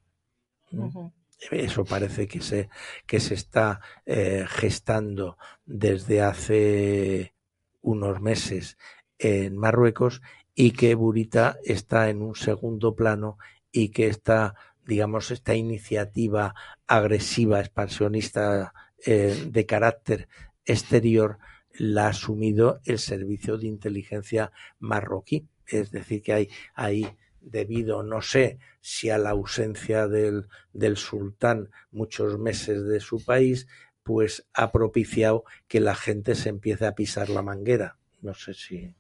[1.51, 2.69] Eso parece que se,
[3.05, 7.35] que se está eh, gestando desde hace
[7.83, 8.79] unos meses
[9.19, 10.23] en Marruecos
[10.55, 13.37] y que Burita está en un segundo plano
[13.73, 14.55] y que esta,
[14.87, 16.55] digamos, esta iniciativa
[16.87, 18.73] agresiva, expansionista
[19.05, 20.29] eh, de carácter
[20.69, 21.39] exterior
[21.73, 27.09] la ha asumido el servicio de inteligencia marroquí es decir, que hay ahí
[27.41, 33.69] debido, no sé si a la ausencia del, del sultán muchos meses de su país,
[34.03, 37.99] pues ha propiciado que la gente se empiece a pisar la manguera.
[38.23, 38.95] No sé si.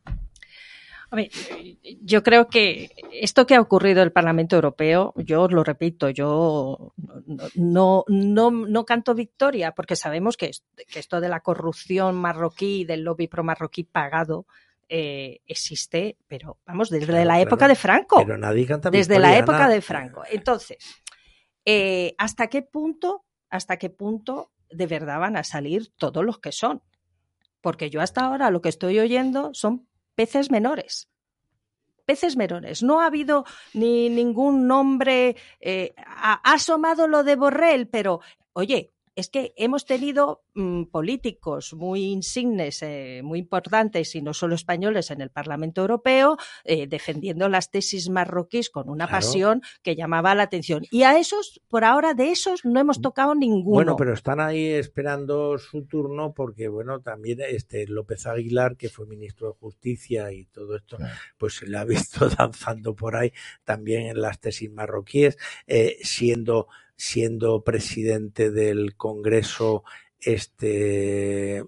[2.03, 6.11] Yo creo que esto que ha ocurrido en el Parlamento Europeo, yo os lo repito,
[6.11, 6.92] yo
[7.55, 10.51] no, no, no canto victoria, porque sabemos que,
[10.88, 14.47] que esto de la corrupción marroquí, del lobby pro marroquí pagado,
[14.90, 18.23] eh, existe, pero vamos, desde la época de Franco.
[18.25, 20.23] Pero nadie canta Desde la época de Franco.
[20.31, 20.79] Entonces,
[21.64, 26.53] eh, ¿hasta qué punto, hasta qué punto de verdad van a salir todos los que
[26.53, 26.83] son?
[27.61, 29.87] Porque yo hasta ahora lo que estoy oyendo son
[30.18, 31.09] peces menores
[32.09, 32.83] peces menores.
[32.83, 35.37] No ha habido ni ningún nombre.
[35.61, 38.20] Eh, ha, asomado lo de Borrell, pero
[38.54, 44.54] oye, es que hemos tenido mm, políticos muy insignes, eh, muy importantes y no solo
[44.54, 50.37] españoles en el Parlamento Europeo, eh, defendiendo las tesis marroquíes con una pasión que llamaba
[50.37, 50.85] la atención.
[50.92, 53.74] Y a esos, por ahora, de esos no hemos tocado ninguno.
[53.74, 59.07] Bueno, pero están ahí esperando su turno porque, bueno, también este López Aguilar, que fue
[59.07, 60.96] ministro de Justicia y todo esto,
[61.37, 63.33] pues se le ha visto danzando por ahí
[63.64, 69.84] también en las tesis marroquíes, eh, siendo siendo presidente del Congreso
[70.20, 71.64] este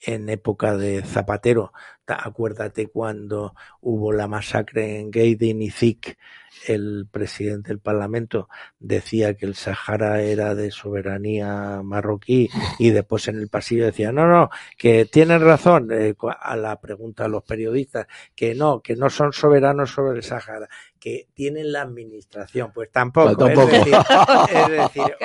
[0.00, 1.72] en época de Zapatero.
[2.06, 6.18] Acuérdate cuando hubo la masacre en Gaydin y Zik,
[6.66, 13.38] el presidente del Parlamento decía que el Sahara era de soberanía marroquí y después en
[13.38, 18.06] el pasillo decía, no, no, que tienen razón, eh, a la pregunta de los periodistas,
[18.34, 20.68] que no, que no son soberanos sobre el Sahara,
[20.98, 22.72] que tienen la administración.
[22.72, 23.36] Pues tampoco.
[23.36, 23.70] tampoco.
[23.70, 25.16] Es decir,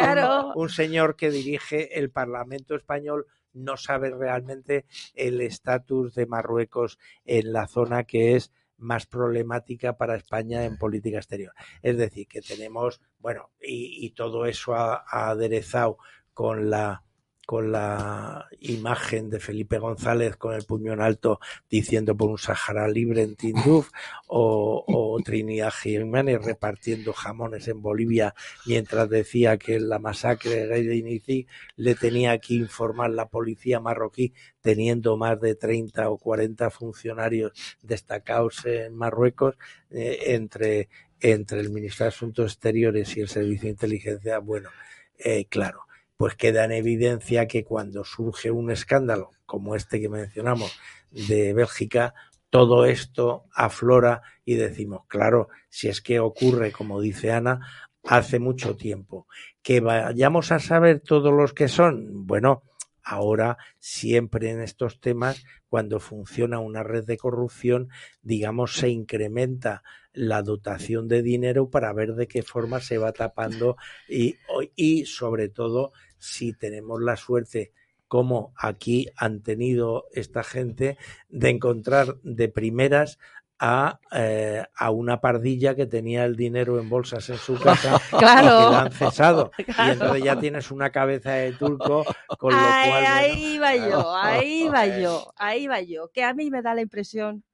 [0.55, 7.53] un señor que dirige el Parlamento español no sabe realmente el estatus de Marruecos en
[7.53, 11.53] la zona que es más problemática para España en política exterior.
[11.81, 15.97] Es decir, que tenemos, bueno, y, todo eso ha aderezado
[16.33, 17.03] con la
[17.45, 22.87] con la imagen de Felipe González con el puño en alto diciendo por un Sahara
[22.87, 23.89] libre en Tinduf
[24.27, 28.33] o, Trinidad Jiménez repartiendo jamones en Bolivia
[28.65, 35.15] mientras decía que la masacre de Inici le tenía que informar la policía marroquí teniendo
[35.17, 37.51] más de 30 o 40 funcionarios
[37.81, 39.55] destacados en Marruecos
[39.91, 44.39] eh, entre, entre el Ministerio de Asuntos Exteriores y el Servicio de Inteligencia.
[44.39, 44.69] Bueno,
[45.17, 45.85] eh, claro
[46.17, 50.77] pues queda en evidencia que cuando surge un escándalo como este que mencionamos
[51.11, 52.13] de Bélgica,
[52.49, 57.59] todo esto aflora y decimos, claro, si es que ocurre, como dice Ana,
[58.03, 59.27] hace mucho tiempo.
[59.61, 62.63] Que vayamos a saber todos los que son, bueno,
[63.03, 67.89] ahora siempre en estos temas, cuando funciona una red de corrupción,
[68.21, 69.83] digamos, se incrementa
[70.13, 73.77] la dotación de dinero para ver de qué forma se va tapando
[74.07, 74.35] y,
[74.75, 77.73] y sobre todo si tenemos la suerte
[78.07, 80.99] como aquí han tenido esta gente
[81.29, 83.17] de encontrar de primeras
[83.65, 88.59] a, eh, a, una pardilla que tenía el dinero en bolsas en su casa claro.
[88.59, 89.51] y que la han cesado.
[89.63, 89.89] Claro.
[89.89, 92.03] Y entonces ya tienes una cabeza de turco,
[92.37, 93.05] con lo cual...
[93.07, 96.11] Ahí va yo, ahí va yo, ahí va yo.
[96.11, 97.45] Que a mí me da la impresión,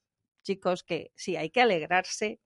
[0.42, 2.40] chicos, que sí, hay que alegrarse,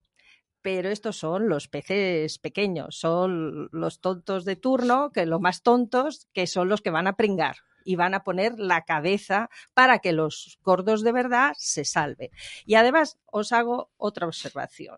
[0.62, 6.28] pero estos son los peces pequeños, son los tontos de turno, que los más tontos,
[6.34, 7.56] que son los que van a pringar
[7.86, 12.30] y van a poner la cabeza para que los gordos de verdad se salven.
[12.66, 14.98] Y además os hago otra observación.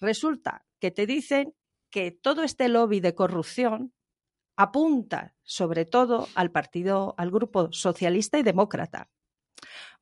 [0.00, 1.54] Resulta que te dicen
[1.90, 3.92] que todo este lobby de corrupción
[4.56, 9.10] apunta sobre todo al partido, al grupo socialista y demócrata.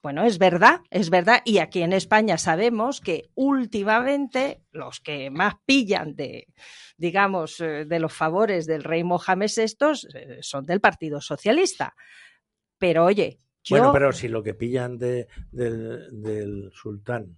[0.03, 5.57] Bueno, es verdad, es verdad, y aquí en España sabemos que últimamente los que más
[5.66, 6.46] pillan de,
[6.96, 11.94] digamos, de los favores del rey Mohamed VI son del Partido Socialista.
[12.78, 13.38] Pero oye.
[13.68, 17.36] Bueno, pero si lo que pillan de, del, del sultán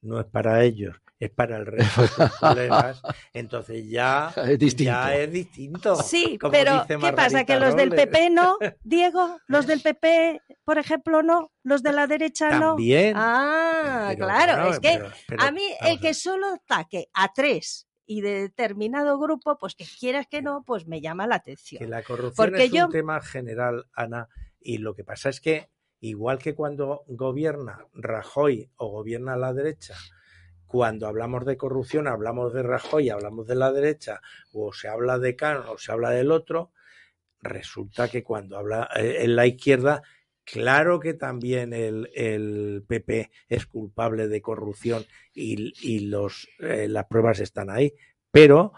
[0.00, 3.02] no es para ellos, es para el resto de sus colegas,
[3.32, 4.92] entonces ya es distinto.
[4.92, 7.44] Ya es distinto sí, pero ¿qué pasa?
[7.44, 9.38] ¿Que los del PP no, Diego?
[9.48, 11.52] ¿Los del PP, por ejemplo, no?
[11.64, 12.68] ¿Los de la derecha no?
[12.76, 13.14] También.
[13.16, 17.86] Ah, Pero claro, es que pero- pero, a mí el que solo ataque a tres
[18.06, 21.78] y de determinado grupo, pues que quieras que no, pues me llama la atención.
[21.80, 24.28] que la corrupción Porque es yo- un tema general, Ana,
[24.60, 25.68] y lo que pasa es que
[26.00, 29.94] igual que cuando gobierna Rajoy o gobierna la derecha,
[30.68, 34.20] cuando hablamos de corrupción hablamos de Rajoy, hablamos de la derecha,
[34.52, 36.72] o se habla de Cano o se habla del otro,
[37.40, 40.02] resulta que cuando habla eh, en la izquierda,
[40.44, 45.04] claro que también el, PP es culpable de corrupción
[45.34, 47.94] y, y los, eh, las pruebas están ahí,
[48.30, 48.72] pero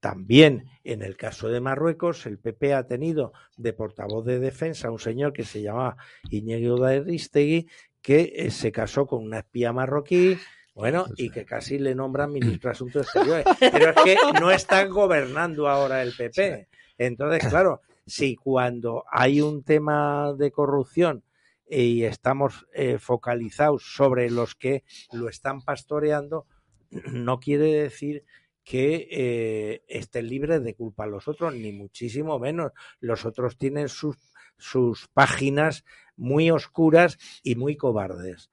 [0.00, 4.98] también en el caso de Marruecos, el PP ha tenido de portavoz de defensa un
[4.98, 5.96] señor que se llamaba
[6.28, 7.68] Iñigo de Aristegui,
[8.02, 10.36] que eh, se casó con una espía marroquí,
[10.74, 13.46] bueno, y que casi le nombran ministro de Asuntos Exteriores.
[13.60, 16.68] Pero es que no están gobernando ahora el PP.
[16.98, 21.24] Entonces, claro, si cuando hay un tema de corrupción
[21.68, 26.46] y estamos eh, focalizados sobre los que lo están pastoreando,
[26.90, 28.24] no quiere decir
[28.64, 32.72] que eh, estén libres de culpa los otros, ni muchísimo menos.
[32.98, 34.16] Los otros tienen sus,
[34.56, 35.84] sus páginas
[36.16, 38.50] muy oscuras y muy cobardes,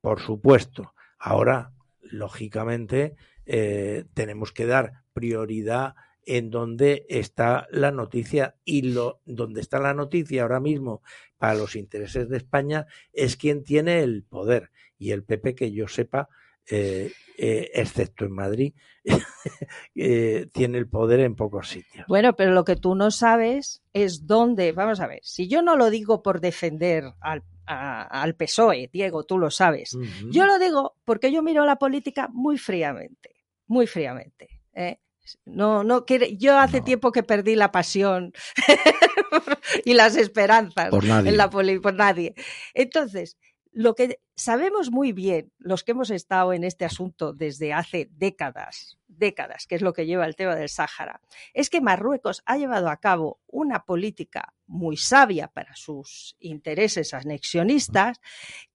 [0.00, 0.93] por supuesto.
[1.26, 1.72] Ahora,
[2.02, 3.16] lógicamente,
[3.46, 5.94] eh, tenemos que dar prioridad
[6.26, 11.00] en donde está la noticia y lo donde está la noticia ahora mismo
[11.38, 14.70] para los intereses de España es quien tiene el poder.
[14.98, 16.28] Y el PP que yo sepa
[16.70, 18.74] eh, eh, excepto en Madrid
[19.94, 24.26] eh, tiene el poder en pocos sitios Bueno, pero lo que tú no sabes es
[24.26, 28.88] dónde, vamos a ver, si yo no lo digo por defender al, a- al PSOE,
[28.92, 29.96] Diego, tú lo sabes,
[30.30, 33.30] yo lo digo porque yo miro la política muy fríamente,
[33.66, 34.60] muy fríamente.
[34.74, 34.98] ¿eh?
[35.46, 36.84] No, no quiere, yo hace No.
[36.84, 38.32] tiempo que perdí la pasión
[39.84, 41.30] y las esperanzas Por nadie.
[41.30, 42.34] en la poli- por nadie.
[42.74, 43.36] Entonces,
[43.74, 48.98] lo que sabemos muy bien, los que hemos estado en este asunto desde hace décadas,
[49.08, 51.20] décadas, que es lo que lleva el tema del Sáhara,
[51.52, 58.20] es que Marruecos ha llevado a cabo una política muy sabia para sus intereses anexionistas,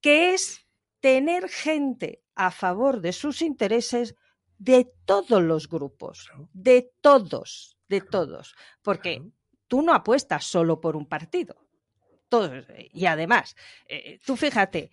[0.02, 0.68] que es
[1.00, 4.16] tener gente a favor de sus intereses
[4.58, 9.24] de todos los grupos, de todos, de todos, porque
[9.68, 11.69] tú no apuestas solo por un partido.
[12.30, 13.56] Todos, y además,
[13.88, 14.92] eh, tú fíjate,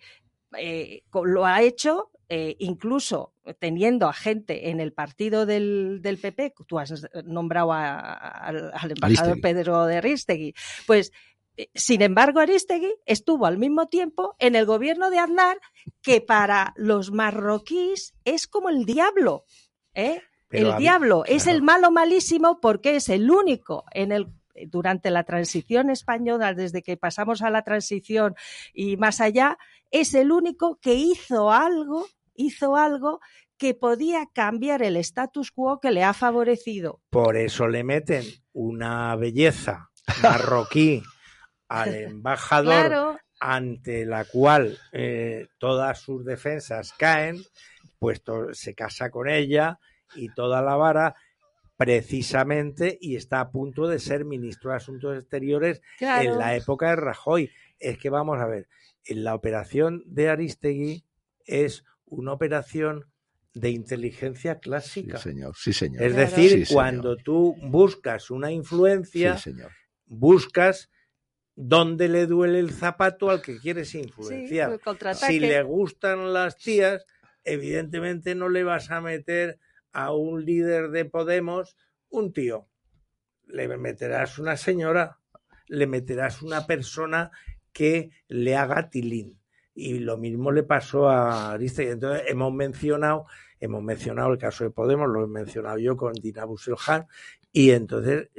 [0.57, 6.53] eh, lo ha hecho eh, incluso teniendo a gente en el partido del, del PP,
[6.67, 8.57] tú has nombrado a- a- al,
[8.91, 9.41] embajador Aristegui.
[9.41, 10.53] Pedro de Aristegui,
[10.85, 11.13] pues
[11.55, 15.57] eh, sin embargo Aristegui estuvo al mismo tiempo en el gobierno de Aznar,
[16.01, 19.45] que para los marroquíes es como el diablo,
[19.93, 20.21] ¿eh?
[20.49, 21.57] Pero el diablo es claro.
[21.57, 24.27] el malo malísimo porque es el único en el
[24.67, 28.35] durante la transición española, desde que pasamos a la transición
[28.73, 29.57] y más allá,
[29.91, 33.19] es el único que hizo algo, hizo algo
[33.57, 37.01] que podía cambiar el status quo que le ha favorecido.
[37.09, 39.89] por eso le meten una belleza
[40.21, 41.01] marroquí
[41.69, 47.43] al embajador Claro, ante la cual eh, todas sus defensas caen,
[47.99, 49.79] pues to- se casa con ella
[50.15, 51.15] y toda la vara
[51.77, 56.31] precisamente y está a punto de ser ministro de Asuntos Exteriores claro.
[56.33, 57.51] en la época de Rajoy.
[57.79, 58.67] Es que vamos a ver,
[59.05, 61.05] en la operación de Aristegui
[61.45, 63.05] es una operación
[63.53, 65.17] de inteligencia Sí, clásica.
[65.17, 65.55] señor.
[65.55, 66.03] Sí, señor.
[66.03, 66.29] Es Claro.
[66.29, 66.73] decir, Sí, señor.
[66.73, 69.71] cuando tú buscas una influencia, Sí, señor.
[70.05, 70.89] buscas
[71.55, 74.79] dónde le duele el zapato al que quieres Sí, influenciar.
[75.15, 77.05] si le gustan las tías,
[77.43, 79.57] evidentemente no le vas a meter
[79.97, 81.75] a un líder de Podemos
[82.09, 82.69] un tío.
[83.45, 85.17] Le meterás una señora,
[85.67, 87.31] le meterás una persona
[87.73, 89.39] que le haga tilín.
[89.73, 91.91] Y lo mismo le pasó a Aristegui.
[91.93, 93.25] Entonces hemos mencionado,
[93.59, 96.45] hemos mencionado el caso de Podemos, lo he mencionado yo con Dina
[97.51, 98.29] y entonces,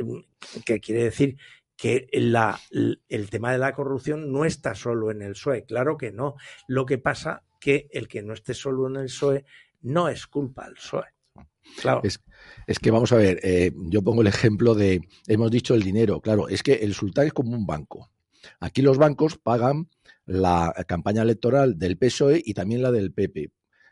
[0.65, 1.37] ¿qué quiere decir?
[1.77, 6.35] que el tema de la corrupción no está solo en el PSOE, claro que no.
[6.67, 9.45] Lo que pasa que el que no esté solo en el PSOE
[9.83, 11.18] no es culpa del PSOE.
[11.81, 12.01] Claro.
[12.05, 12.21] Es,
[12.67, 16.21] es que vamos a ver, eh, yo pongo el ejemplo de, hemos dicho el dinero,
[16.21, 18.11] claro, es que el sultán es como un banco.
[18.61, 19.89] Aquí los bancos pagan
[20.25, 23.51] la campaña electoral del PSOE y también la del PP.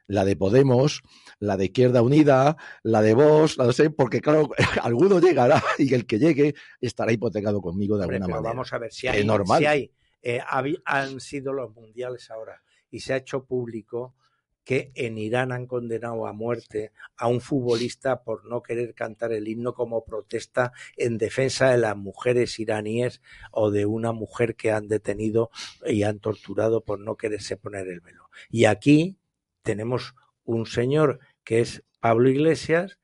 [0.09, 1.03] La de Podemos,
[1.41, 4.51] la de Izquierda Unida, la de Vox, la de sé, porque claro,
[4.83, 8.55] alguno llegará y el que llegue estará hipotecado conmigo de Hombre, alguna pero manera.
[8.55, 9.59] vamos a ver, si hay, normal.
[9.59, 10.41] si hay eh,
[10.85, 14.15] han sido los mundiales ahora y se ha hecho público
[14.67, 19.47] que en Irán han condenado a muerte a un futbolista por no querer cantar el
[19.47, 24.89] himno como protesta en defensa de las mujeres iraníes o de una mujer que han
[24.89, 25.51] detenido
[25.87, 28.29] y han torturado por no quererse poner el velo.
[28.51, 29.17] Y aquí
[29.63, 32.99] tenemos un señor que es Pablo Iglesias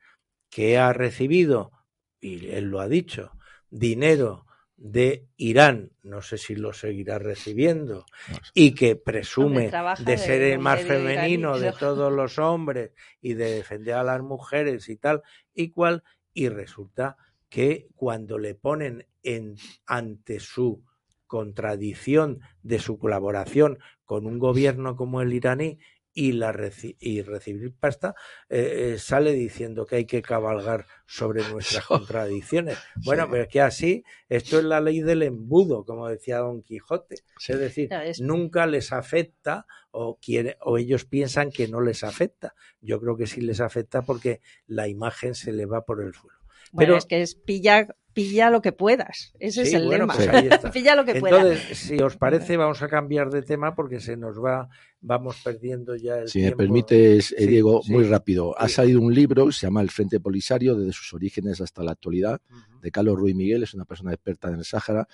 [0.49, 1.71] que ha recibido,
[2.19, 3.31] y él lo ha dicho,
[3.69, 4.45] dinero
[4.75, 8.05] de Irán, no sé si lo seguirá recibiendo,
[8.53, 13.95] y que presume de ser el más femenino de todos los hombres y de defender
[13.95, 15.21] a las mujeres y tal
[15.53, 16.03] y cual,
[16.33, 17.17] y resulta
[17.49, 19.55] que cuando le ponen en,
[19.85, 20.83] ante su
[21.27, 25.79] contradicción de su colaboración con un gobierno como el iraní
[26.13, 28.13] y, la reci- y recibir pasta,
[28.49, 32.77] eh, eh, sale diciendo que hay que cabalgar sobre nuestras contradicciones.
[33.03, 33.29] Bueno, Sí.
[33.31, 37.15] pero es que así, esto es la ley del embudo, como decía Don Quijote.
[37.47, 42.53] Es decir, es- nunca les afecta o, quiere, o ellos piensan que no les afecta.
[42.81, 46.37] Yo creo que sí les afecta porque la imagen se le va por el suelo.
[46.71, 49.33] Bueno, Pero- es que es pilla, pilla lo que puedas.
[49.39, 50.15] Ese es el bueno, lema.
[50.15, 50.27] pues
[50.73, 51.39] pilla lo que puedas.
[51.43, 54.69] Entonces, si os parece, vamos a cambiar de tema porque se nos va,
[55.05, 56.57] vamos perdiendo ya el Si me tiempo.
[56.59, 57.91] permites, eh, Sí, Diego, sí.
[57.91, 58.57] muy rápido.
[58.57, 58.75] Ha Sí.
[58.75, 62.41] salido un libro que se llama El Frente Polisario, desde sus orígenes hasta la actualidad,
[62.49, 65.07] Ujú, de Carlos Ruiz Miguel, es una persona experta en el Sáhara.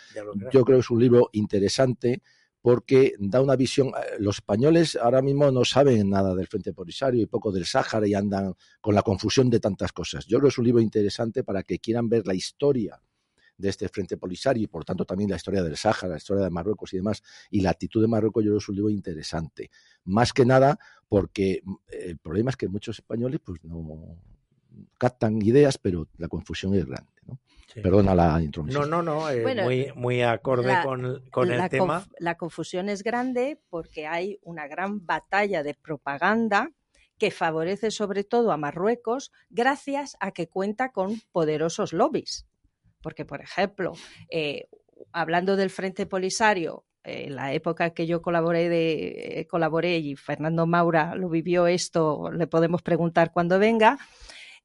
[0.52, 2.22] Yo creo que es un libro interesante
[2.62, 3.88] porque da una visión.
[3.90, 8.08] eh, Los españoles ahora mismo no saben nada del Frente Polisario y poco del Sáhara
[8.08, 10.26] y andan con la confusión de tantas cosas.
[10.28, 13.02] Yo creo que es un libro interesante para que quieran ver la historia
[13.60, 16.50] de este Frente Polisario y por tanto también la historia del Sáhara, la historia de
[16.50, 17.22] Marruecos y demás.
[17.52, 19.70] Y la actitud de Marruecos yo creo es un libro interesante.
[20.06, 24.18] Más que nada porque mm, el problema es que muchos españoles pues no
[24.98, 27.12] captan ideas, pero la confusión es grande.
[27.28, 27.40] ¿no?
[27.74, 27.82] Sí.
[27.82, 28.90] Perdona la No, intromisión.
[28.90, 32.02] no, no, eh, Bueno, muy, muy acorde la- con, con el la, tema.
[32.02, 36.72] conf- la confusión es grande porque hay una gran batalla de propaganda
[37.18, 42.46] que favorece sobre todo a Marruecos gracias a que cuenta con poderosos lobbies.
[43.02, 43.94] Porque, por ejemplo,
[44.30, 44.68] eh,
[45.12, 50.68] hablando del Frente Polisario, en la época que yo colaboré, de, eh, colaboré y Fernando
[50.68, 53.98] Maura lo vivió esto, le podemos preguntar cuando venga,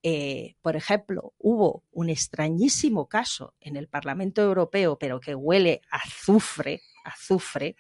[0.03, 5.99] eh, por ejemplo, hubo un extrañísimo caso en el Parlamento Europeo, pero que huele a
[5.99, 7.77] azufre, azufre,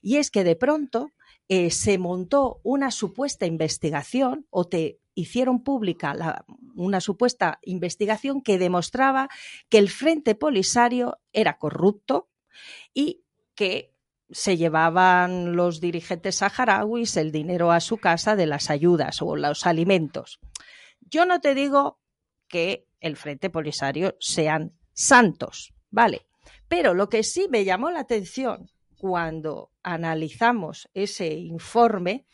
[0.00, 1.12] y es que de pronto
[1.70, 6.44] se montó una supuesta investigación o te hicieron pública
[6.76, 9.28] una supuesta investigación que demostraba
[9.68, 12.28] que el Frente Polisario era corrupto
[12.94, 13.94] y que
[14.30, 19.66] se llevaban los dirigentes saharauis el dinero a su casa de las ayudas o los
[19.66, 20.38] alimentos.
[21.00, 21.98] Yo no te digo
[22.46, 26.26] que el Frente Polisario sean santos, ¿vale?
[26.68, 32.26] Pero lo que sí me llamó la atención cuando analizamos ese informe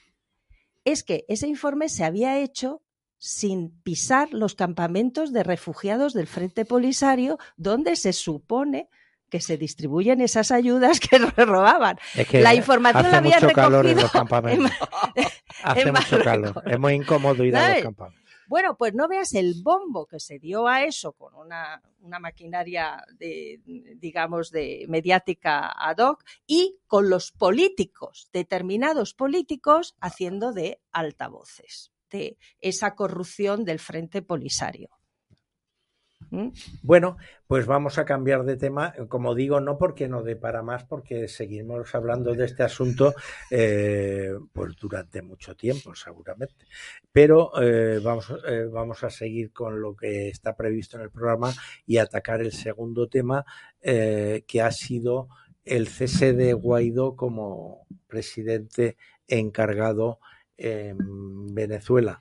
[0.84, 2.82] es que ese informe se había hecho
[3.18, 8.88] sin pisar los campamentos de refugiados del Frente Polisario, donde se supone
[9.30, 11.96] que se distribuyen esas ayudas que robaban.
[12.14, 14.70] Es que la información hace la habían mucho calor en recogido los campamentos.
[15.14, 15.24] en-
[15.62, 16.62] Hace en mucho calor.
[16.66, 18.23] Es muy incómodo ir a los campamentos.
[18.54, 23.04] Bueno, pues no veas el bombo que se dio a eso con una, una maquinaria
[23.18, 23.60] de,
[23.96, 32.38] digamos, de mediática ad hoc y con los políticos, determinados políticos haciendo de altavoces de
[32.60, 34.88] esa corrupción del Frente Polisario.
[36.34, 36.48] ¿Mm?
[36.82, 37.16] Bueno,
[37.46, 41.28] pues vamos a cambiar de tema, como digo, no porque no dé para más, porque
[41.28, 43.14] seguimos hablando de este asunto
[43.52, 46.66] eh, pues durante mucho tiempo, seguramente.
[47.12, 51.52] Pero eh, vamos, eh, vamos a seguir con lo que está previsto en el programa
[51.86, 53.44] y atacar el segundo tema,
[53.80, 55.28] que ha sido
[55.64, 58.96] el cese de Guaidó como presidente
[59.28, 60.18] encargado
[60.56, 62.20] en Venezuela.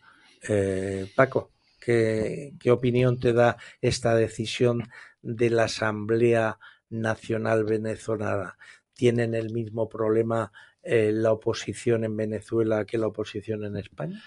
[1.15, 1.52] Paco.
[1.83, 4.87] ¿Qué, opinión te da esta decisión
[5.21, 6.57] de la Asamblea
[6.89, 8.57] Nacional Venezolana?
[8.93, 14.21] ¿Tienen el mismo problema eh, la oposición en Venezuela que la oposición en España?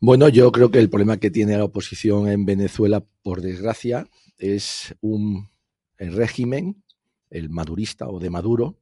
[0.00, 4.94] Bueno, yo creo que el problema que tiene la oposición en Venezuela, por desgracia, es
[5.00, 5.48] un
[5.96, 6.82] régimen,
[7.30, 8.78] el madurista o de Maduro,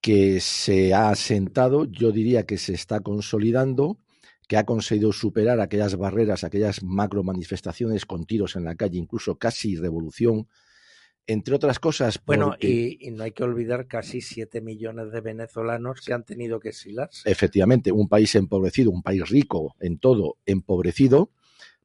[0.00, 3.98] que se ha asentado, yo diría que se está consolidando
[4.46, 9.36] que ha conseguido superar aquellas barreras, aquellas macro manifestaciones con tiros en la calle, incluso
[9.36, 10.48] casi revolución,
[11.26, 12.20] entre otras cosas.
[12.24, 16.70] Bueno, y, no hay que olvidar casi 7 millones de venezolanos que han tenido que
[16.70, 17.30] exilarse.
[17.30, 21.30] Efectivamente, un país empobrecido, un país rico en todo, empobrecido,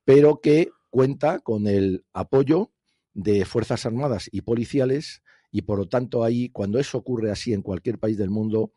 [0.04, 2.72] pero que cuenta con el apoyo
[3.14, 7.62] de Fuerzas Armadas y policiales y por lo tanto ahí, cuando eso ocurre así en
[7.62, 8.72] cualquier país del mundo,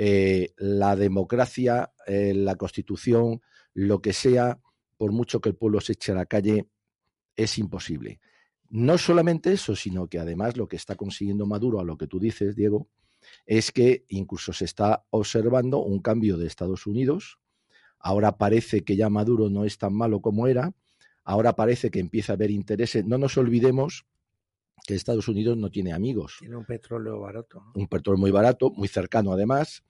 [0.00, 3.42] eh, la democracia, eh, la constitución,
[3.74, 4.60] lo que sea,
[4.96, 6.68] por mucho que el pueblo se eche a la calle,
[7.34, 8.20] es imposible.
[8.70, 12.20] No solamente eso, sino que además lo que está consiguiendo Maduro, a lo que tú
[12.20, 12.86] dices, Diego,
[13.44, 17.40] es que incluso se está observando un cambio de Estados Unidos.
[17.98, 20.74] Ahora parece que ya Maduro no es tan malo como era.
[21.24, 23.04] Ahora parece que empieza a haber intereses.
[23.04, 24.06] No nos olvidemos
[24.86, 26.36] que Estados Unidos no tiene amigos.
[26.40, 27.62] Tiene un petróleo barato.
[27.74, 29.82] Un petróleo muy barato, muy cercano además.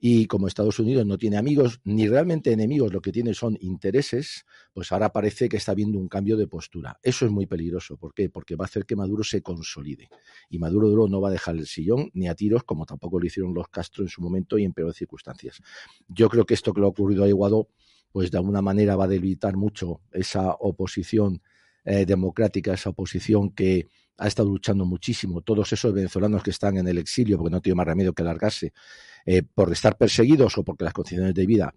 [0.00, 4.46] Y como Estados Unidos no tiene amigos, ni realmente enemigos, lo que tiene son intereses,
[4.72, 7.00] pues ahora parece que está habiendo un cambio de postura.
[7.02, 7.96] Eso es muy peligroso.
[7.96, 8.30] ¿Por qué?
[8.30, 10.08] Porque va a hacer que Maduro se consolide.
[10.50, 13.26] Y Maduro duro no va a dejar el sillón ni a tiros, como tampoco lo
[13.26, 15.60] hicieron los Castro en su momento y en peores circunstancias.
[16.06, 17.68] Yo creo que esto que le ha ocurrido a Iguado,
[18.12, 21.42] pues de alguna manera va a debilitar mucho esa oposición
[21.84, 23.88] eh, democrática, esa oposición que
[24.18, 27.76] ha estado luchando muchísimo, todos esos venezolanos que están en el exilio porque no tiene
[27.76, 28.72] más remedio que largarse
[29.24, 31.74] eh, por estar perseguidos o porque las condiciones de vida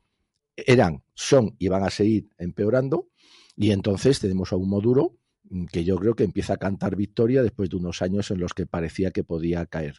[0.56, 3.10] eran, son y van a seguir empeorando.
[3.56, 5.18] Y entonces tenemos a un Maduro
[5.50, 8.54] mm, que yo creo que empieza a cantar victoria después de unos años en los
[8.54, 9.98] que parecía que podía caer.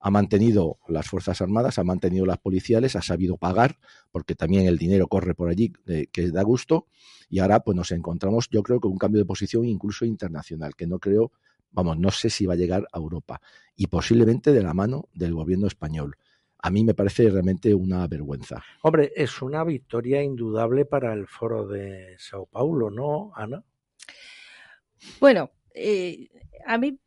[0.00, 3.78] Ha mantenido las Fuerzas Armadas, ha mantenido las policiales, ha sabido pagar,
[4.10, 6.88] porque también el dinero corre por allí, eh, que da gusto,
[7.30, 10.86] y ahora pues nos encontramos, yo creo, con un cambio de posición incluso internacional, que
[10.86, 11.32] no creo
[11.74, 13.40] vamos, no sé si va a llegar a Europa
[13.76, 16.16] y posiblemente de la mano del gobierno español.
[16.58, 18.62] A mí me parece realmente una vergüenza.
[18.82, 23.62] Hombre, es una victoria indudable para el foro de Sao Paulo, ¿no, Ana?
[25.20, 26.30] Bueno, eh,
[26.64, 26.98] a mí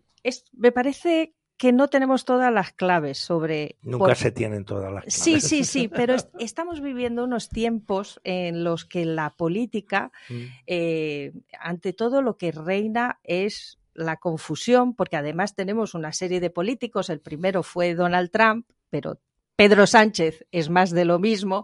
[0.54, 3.78] me parece que no tenemos todas las claves sobre...
[3.82, 5.14] Nunca se tienen todas las claves.
[5.16, 10.44] Sí, sí, sí, pero estamos viviendo unos tiempos en los que la política, mm.
[10.68, 16.50] eh, ante todo lo que reina es la confusión, porque además tenemos una serie de
[16.50, 19.20] políticos, el primero fue Donald Trump, pero
[19.56, 21.64] Pedro Sánchez es más de lo mismo,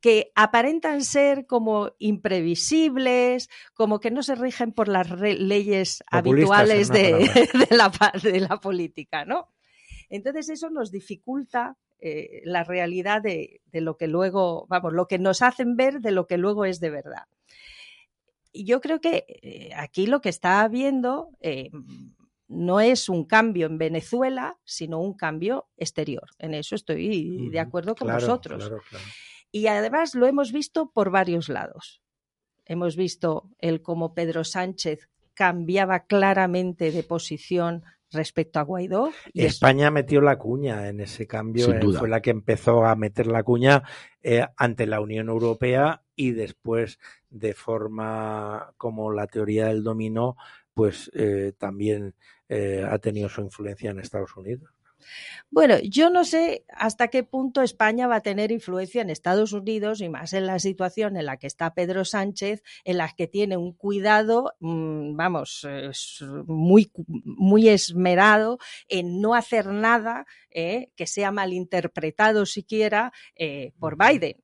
[0.00, 7.12] que aparentan ser como imprevisibles, como que no se rigen por las leyes habituales de,
[7.70, 7.90] la,
[8.22, 9.48] de, la, política, ¿no?
[10.10, 15.18] Entonces eso nos dificulta eh, la realidad de, de, lo que luego, vamos, lo que
[15.18, 17.26] nos hacen ver de lo que luego es de verdad
[18.64, 21.70] yo creo que eh, aquí lo que está habiendo eh,
[22.48, 26.28] no es un cambio en Venezuela, sino un cambio exterior.
[26.38, 28.70] En eso estoy de acuerdo con vosotros.
[29.52, 32.02] Y además lo hemos visto por varios lados.
[32.64, 39.10] Hemos visto el cómo Pedro Sánchez cambiaba claramente de posición respecto a Guaidó.
[39.32, 43.26] Y España metió la cuña en ese cambio, eh, fue la que empezó a meter
[43.26, 43.82] la cuña
[44.56, 46.98] ante la Unión Europea y después
[47.30, 50.36] de forma como la teoría del dominó,
[50.74, 52.14] pues eh, también
[52.48, 54.70] eh, ha tenido su influencia en Estados Unidos.
[55.50, 60.00] Bueno, yo no sé hasta qué punto España va a tener influencia en Estados Unidos
[60.00, 63.56] y más en la situación en la que está Pedro Sánchez, en la que tiene
[63.56, 65.66] un cuidado, mm, vamos,
[66.46, 66.92] muy,
[67.24, 73.12] muy esmerado en no hacer nada eh, que sea malinterpretado siquiera
[73.78, 74.42] por Biden.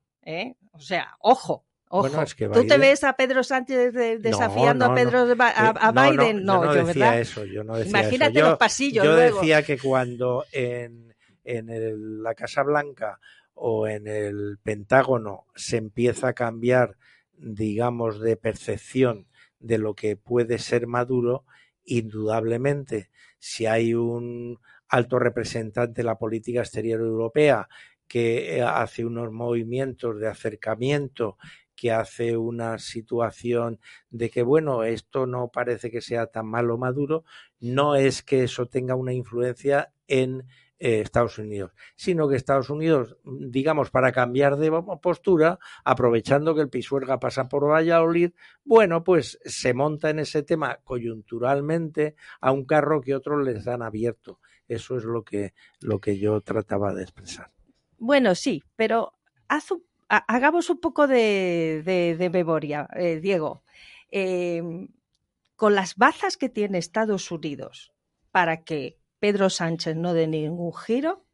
[0.71, 4.17] O sea, ojo, Ojo, Bueno, es que ¿tú te Biden- ves a Pedro Sánchez de-
[4.19, 6.37] desafiando No, no, a Pedro a, a no, no, Biden?
[6.39, 7.19] yo No, yo, decía ¿verdad?
[7.19, 8.39] eso, yo no decía Imagínate eso.
[8.39, 9.39] Yo- los pasillos Yo luego.
[9.39, 11.13] decía que cuando en,
[11.43, 13.19] en el- la Casa Blanca
[13.53, 16.97] o en el Pentágono se empieza a cambiar,
[17.37, 19.27] digamos, de percepción
[19.59, 21.45] de lo que puede ser Maduro,
[21.83, 23.09] indudablemente,
[23.39, 24.59] si hay un
[24.89, 27.67] alto representante de la política exterior europea
[28.07, 31.37] que eh, hace unos movimientos de acercamiento,
[31.75, 37.23] que hace una situación de que, bueno, esto no parece que sea tan malo Maduro,
[37.59, 40.45] no es que eso tenga una influencia en
[40.77, 44.71] eh, Estados Unidos, sino que Estados Unidos, digamos, para cambiar de
[45.01, 48.31] postura, aprovechando que el Pisuerga pasa por Valladolid,
[48.65, 53.81] bueno, pues se monta en ese tema coyunturalmente a un carro que otros les han
[53.81, 54.39] abierto.
[54.67, 57.51] Eso es lo que, lo que yo trataba de expresar.
[57.97, 59.13] Bueno, sí, pero
[59.47, 63.63] haz un- hagamos un poco de, de- memoria, eh, Diego.
[64.11, 64.61] Eh,
[65.55, 67.93] con las bazas que tiene Estados Unidos
[68.31, 71.25] para que Pedro Sánchez no dé ningún giro,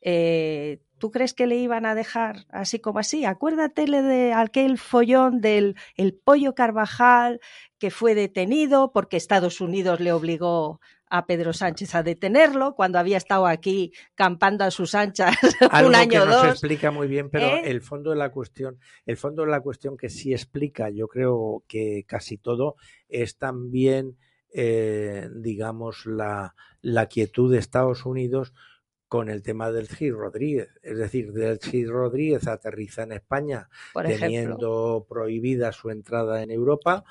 [0.00, 3.24] eh, ¿tú crees que le iban a dejar así como así?
[3.24, 7.40] Acuérdate de aquel follón del el pollo Carvajal
[7.78, 10.80] que fue detenido porque Estados Unidos le obligó
[11.16, 15.34] a Pedro Sánchez a detenerlo cuando había estado aquí campando a sus anchas
[15.70, 16.48] Algo un que año o no se dos.
[16.48, 17.62] explica muy bien, pero ¿eh?
[17.66, 21.64] el fondo de la cuestión, el fondo de la cuestión que sí explica, yo creo
[21.66, 22.76] que casi todo,
[23.08, 24.16] es también,
[24.52, 28.52] eh, digamos, la, la quietud de Estados Unidos
[29.08, 30.68] con el tema del Gil Rodríguez.
[30.82, 37.04] Es decir, del Gil Rodríguez aterriza en España Por teniendo prohibida su entrada en Europa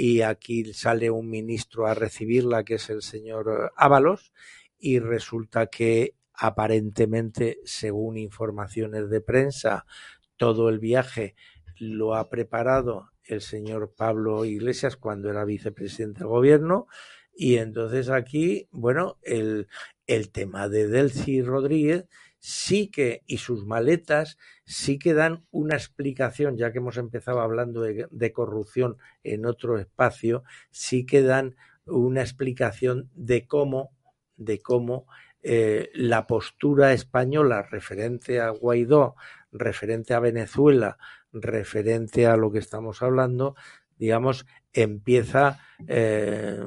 [0.00, 4.32] y aquí sale un ministro a recibirla que es el señor eh, Ábalos
[4.78, 9.86] y resulta que aparentemente, según informaciones de prensa,
[10.36, 11.34] todo el viaje
[11.80, 16.86] lo ha preparado el señor Pablo Iglesias cuando era vicepresidente del gobierno
[17.34, 19.66] y entonces aquí, bueno, el,
[20.06, 22.06] el tema de Delcy Rodríguez
[22.38, 27.82] sí que, y sus maletas, sí que dan una explicación, ya que hemos empezado hablando
[27.82, 33.90] de, corrupción en otro espacio, sí que dan una explicación de cómo,
[34.36, 35.06] de cómo
[35.42, 39.16] eh, la postura española referente a Guaidó,
[39.52, 40.98] referente a Venezuela,
[41.32, 43.54] referente a lo que estamos hablando,
[43.96, 46.64] digamos, empieza eh,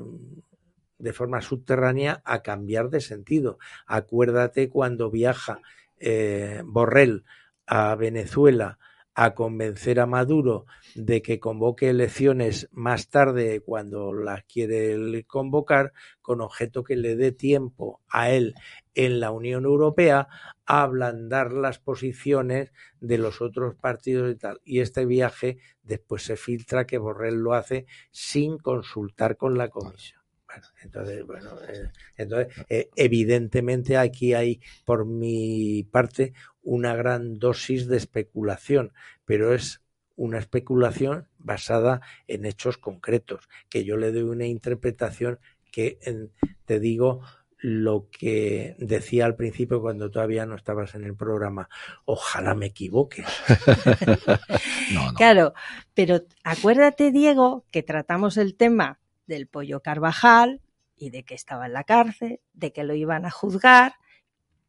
[1.02, 3.58] de forma subterránea a cambiar de sentido.
[3.86, 5.60] Acuérdate cuando viaja
[6.00, 7.24] eh, Borrell
[7.66, 8.80] a Venezuela
[9.14, 15.92] a convencer a Maduro de que convoque elecciones más tarde cuando las quiere convocar,
[16.22, 18.56] con objeto que le dé tiempo a él
[18.96, 20.28] en la Unión Europea
[20.66, 24.62] a ablandar las posiciones de los otros partidos y tal.
[24.64, 30.21] Y este viaje después se filtra que Borrell lo hace sin consultar con la comisión.
[30.52, 37.88] Bueno, entonces, bueno, eh, entonces eh, evidentemente aquí hay, por mi parte, una gran dosis
[37.88, 38.92] de especulación,
[39.26, 39.82] pero es
[40.18, 45.40] una especulación basada en hechos concretos, que yo le doy una interpretación
[45.72, 46.32] que, en,
[46.66, 47.22] te digo,
[47.60, 51.70] lo que decía al principio cuando todavía no estabas en el programa,
[52.06, 53.24] ojalá me equivoque.
[54.94, 55.14] no, no.
[55.14, 55.54] Claro,
[55.94, 59.01] pero acuérdate, Diego, que tratamos el tema
[59.32, 60.62] del pollo Carvajal
[60.96, 63.96] y de que estaba en la cárcel, de que lo iban a juzgar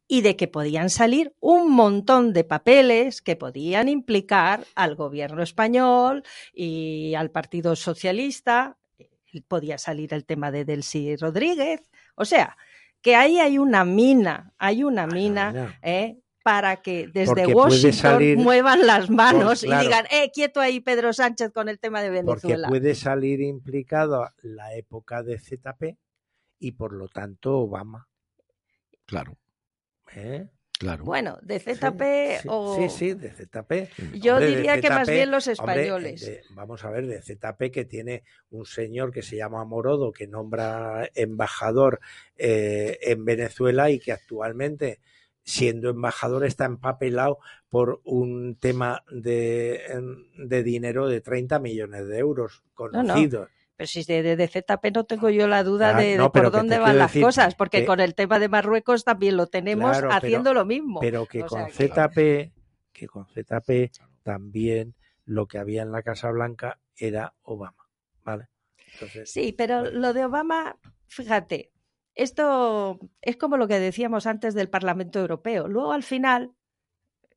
[0.07, 6.23] y de que podían salir un montón de papeles que podían implicar al gobierno español
[6.53, 8.77] y al Partido Socialista.
[9.47, 11.81] Podía salir el tema de Delcy Rodríguez.
[12.15, 12.57] O sea,
[13.01, 15.77] que ahí hay una mina, hay una mina.
[15.81, 16.22] ¿eh?
[16.43, 19.81] Para que desde Porque Washington salir- muevan las manos Pues, claro.
[19.83, 22.67] y digan, eh, quieto ahí Pedro Sánchez con el tema de Porque Venezuela.
[22.67, 25.97] puede salir implicado la época de ZP
[26.59, 28.07] y por lo tanto Obama.
[29.05, 29.37] Claro,
[30.15, 30.47] ¿eh?
[30.77, 31.03] claro.
[31.05, 32.75] Bueno, de ZP sí, o...
[32.75, 33.89] sí, sí, de ZP.
[34.19, 36.25] Yo Hombre, diría que más bien los hombre, españoles.
[36.25, 40.27] de- vamos a ver, de ZP que tiene un señor que se llama Morodo, que
[40.27, 41.99] nombra embajador
[42.37, 44.99] eh, en Venezuela y que actualmente,
[45.43, 47.37] siendo embajador, está empapelado
[47.69, 49.81] por un tema de,
[50.37, 53.49] de dinero de 30 millones de euros conocidos.
[53.75, 56.51] Pero si de, de, de ZP no tengo yo la duda Ah, de, no, por
[56.51, 60.07] dónde van las cosas, porque que- con el tema de Marruecos también lo tenemos Claro,
[60.09, 60.99] pero- haciendo lo mismo.
[60.99, 62.53] Pero que O con sea que- ZP,
[62.93, 63.91] que con ZP
[64.21, 67.89] también lo que había en la Casa Blanca era Obama,
[68.23, 68.47] ¿vale?
[68.93, 69.99] Entonces, Sí, pero bueno.
[69.99, 70.77] lo de Obama,
[71.07, 71.71] fíjate,
[72.15, 75.67] esto es como lo que decíamos antes del Parlamento Europeo.
[75.67, 76.51] Luego al final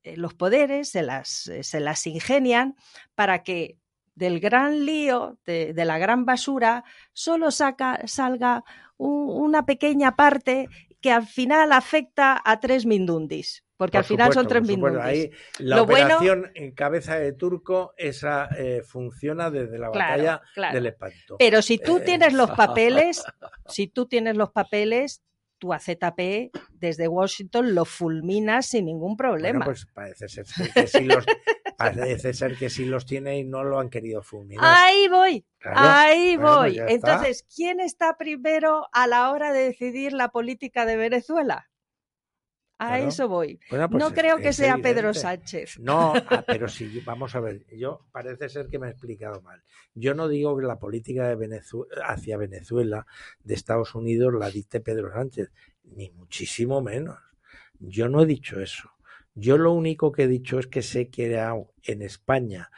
[0.03, 2.75] eh, los poderes se las, eh, se las ingenian
[3.15, 3.77] para que
[4.15, 8.63] del gran lío, de, la gran basura, solo saca, salga
[8.97, 10.67] un- una pequeña parte
[11.01, 13.63] que al final afecta a tres mindundis.
[13.77, 15.01] Porque Por al final son tres mindundis.
[15.03, 20.09] Ahí la Lo bueno- operación en cabeza de turco, esa eh, funciona desde la Claro,
[20.23, 20.73] batalla claro.
[20.73, 21.35] del espanto.
[21.37, 23.23] Pero si tú Eh, tienes los papeles,
[23.67, 25.21] si tú tienes los papeles,
[25.59, 29.59] tu AZP desde Washington lo fulminas sin ningún problema.
[29.59, 31.25] Bueno, pues parece ser que sí los,
[31.77, 34.63] parece ser que sí los tiene y no lo han querido fulminar.
[34.67, 36.71] Ahí voy, Claro, ahí bueno, voy.
[36.79, 36.91] está.
[36.91, 41.69] Entonces, ¿quién está primero a la hora de decidir la política de Venezuela?
[42.79, 43.07] A Claro.
[43.07, 43.59] eso voy.
[43.69, 45.13] Bueno, pues no es- creo que sea Pedro.
[45.13, 45.79] Sánchez.
[45.79, 49.63] No, ah, pero sí, vamos a ver, yo parece ser que me he explicado mal.
[49.95, 51.61] Yo no digo que la política de
[52.03, 53.07] hacia Venezuela
[53.43, 55.51] de Estados Unidos la dicte Pedro Sánchez,
[55.83, 57.17] ni muchísimo menos.
[57.79, 58.91] Yo no he dicho eso.
[59.33, 62.69] Yo lo único que he dicho es que se ha creado en España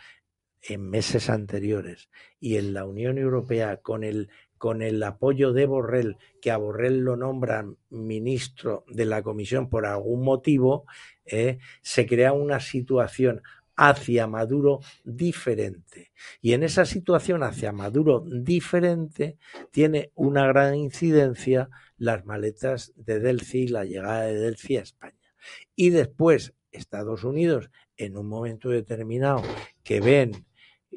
[0.61, 4.29] en meses anteriores y en la Unión Europea con el
[4.59, 9.87] con el apoyo de Borrell, que a Borrell lo nombran ministro de la Comisión por
[9.87, 10.85] algún motivo,
[11.25, 13.41] eh, se crea una situación
[13.75, 16.11] hacia Maduro diferente.
[16.41, 19.37] Y en esa situación hacia Maduro diferente
[19.71, 25.33] tiene una gran incidencia las maletas de Delci y la llegada de Delci a España.
[25.75, 29.41] Y después Estados Unidos, en un momento determinado,
[29.83, 30.45] que ven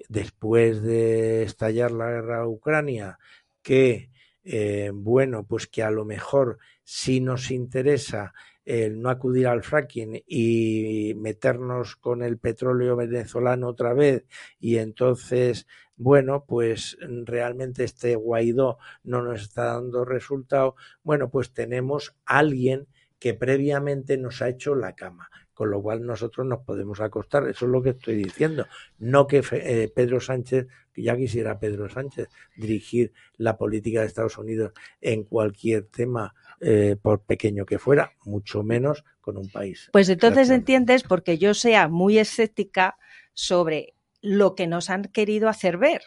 [0.09, 3.19] después de estallar la guerra a Ucrania
[3.63, 4.11] que
[4.45, 8.33] eh, bueno pues que a lo mejor si nos interesa
[8.65, 14.25] el no acudir al fracking y meternos con el petróleo venezolano otra vez
[14.59, 22.15] y entonces bueno pues realmente este Guaidó no nos está dando resultado bueno pues tenemos
[22.25, 22.89] a alguien
[23.19, 27.49] que previamente nos ha hecho la cama con lo cual nosotros nos podemos acostar.
[27.49, 28.67] Eso es lo que estoy diciendo.
[28.99, 34.39] No que eh, Pedro Sánchez, que ya quisiera Pedro Sánchez dirigir la política de Estados
[34.39, 39.89] Unidos en cualquier tema, eh, por pequeño que fuera, mucho menos con un país.
[39.93, 40.59] Pues entonces Gracias.
[40.59, 42.97] entiendes porque yo sea muy escéptica
[43.35, 46.03] sobre lo que nos han querido hacer ver,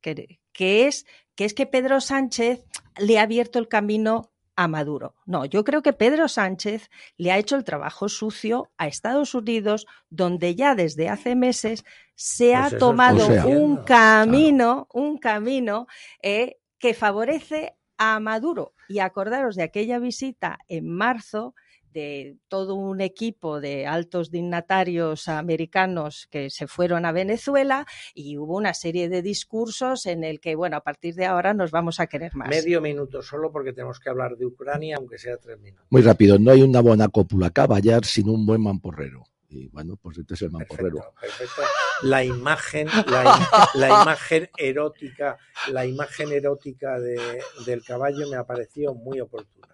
[0.00, 2.64] que, que es que es que Pedro Sánchez
[2.98, 5.14] le ha abierto el camino a Maduro.
[5.26, 9.86] No, yo creo que Pedro Sánchez le ha hecho el trabajo sucio a Estados Unidos,
[10.10, 11.84] donde ya desde hace meses
[12.14, 15.86] se Pues ha tomado un camino, un camino
[16.22, 18.74] eh, que favorece a Maduro.
[18.88, 21.54] Y acordaros de aquella visita en marzo
[21.92, 28.56] de todo un equipo de altos dignatarios americanos que se fueron a Venezuela y hubo
[28.56, 32.06] una serie de discursos en el que, bueno, a partir de ahora nos vamos a
[32.06, 32.48] querer más.
[32.48, 35.86] Medio minuto solo porque tenemos que hablar de Ucrania, aunque sea tres minutos.
[35.90, 39.24] Muy rápido, no hay una buena cópula caballar sin un buen mamporrero.
[39.48, 41.12] Y bueno, pues este es el mamporrero.
[41.20, 41.62] Perfecto, perfecto.
[42.02, 43.38] La imagen, la,
[43.74, 45.36] la imagen erótica,
[45.70, 49.68] la imagen erótica de, del caballo me ha parecido muy oportuna.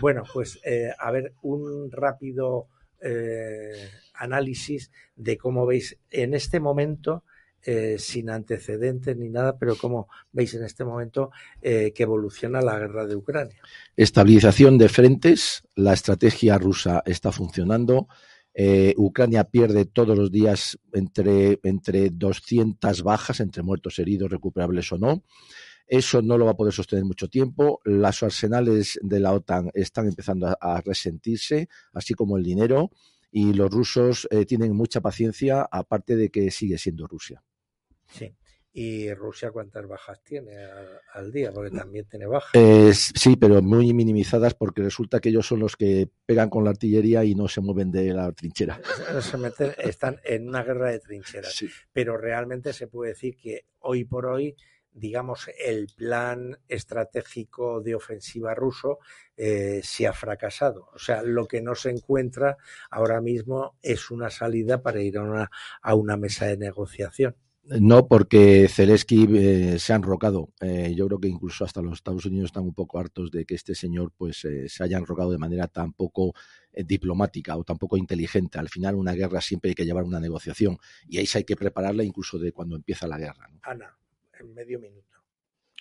[0.00, 2.68] Bueno, pues eh, a ver un rápido
[3.04, 7.24] eh, análisis de cómo veis en este momento,
[7.64, 12.78] eh, sin antecedentes ni nada, pero cómo veis en este momento eh, que evoluciona la
[12.78, 13.60] guerra de Ucrania.
[13.96, 18.06] Estabilización de frentes, la estrategia rusa está funcionando.
[18.96, 25.24] Ucrania pierde todos los días entre, entre 200 bajas, entre muertos, heridos, recuperables o no.
[25.86, 27.80] Eso no lo va a poder sostener mucho tiempo.
[27.84, 32.90] Los arsenales de la OTAN están empezando a, a resentirse, así como el dinero.
[33.30, 37.42] Y los rusos eh, tienen mucha paciencia, aparte de que sigue siendo Rusia.
[38.06, 38.34] Sí.
[38.74, 41.52] ¿Y Rusia cuántas bajas tiene al, al día?
[41.52, 42.52] Porque también tiene bajas.
[42.54, 46.70] Eh, sí, pero muy minimizadas porque resulta que ellos son los que pegan con la
[46.70, 48.80] artillería y no se mueven de la trinchera.
[49.20, 51.54] Se meten, están en una guerra de trincheras.
[51.54, 51.68] Sí.
[51.92, 54.56] Pero realmente se puede decir que hoy por hoy,
[54.92, 58.98] digamos, el plan estratégico de ofensiva ruso
[59.36, 60.90] eh, se ha fracasado.
[60.94, 62.56] O sea, lo que no se encuentra
[62.90, 67.36] ahora mismo es una salida para ir a una, a una mesa de negociación.
[67.64, 70.52] No, porque Zelensky eh, se ha enrocado.
[70.60, 73.54] Eh, yo creo que incluso hasta los Estados Unidos están un poco hartos de que
[73.54, 76.34] este señor pues eh, se haya enrocado de manera tan poco
[76.74, 78.58] diplomática o tan poco inteligente.
[78.58, 81.54] Al final, una guerra siempre hay que llevar una negociación y ahí sí hay que
[81.54, 83.46] prepararla incluso de cuando empieza la guerra.
[83.48, 83.60] ¿no?
[83.62, 83.96] Ana,
[84.42, 85.12] en medio minuto.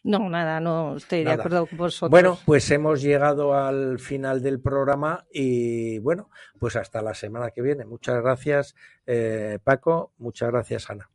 [0.03, 1.36] No, nada, no estoy Nada.
[1.36, 2.09] de acuerdo con vosotros.
[2.09, 7.62] Bueno, pues hemos llegado al final del programa y bueno, pues hasta la semana que
[7.62, 7.86] viene.
[7.86, 10.14] Muchas gracias, eh, Paco.
[10.18, 11.09] Muchas gracias, Ana.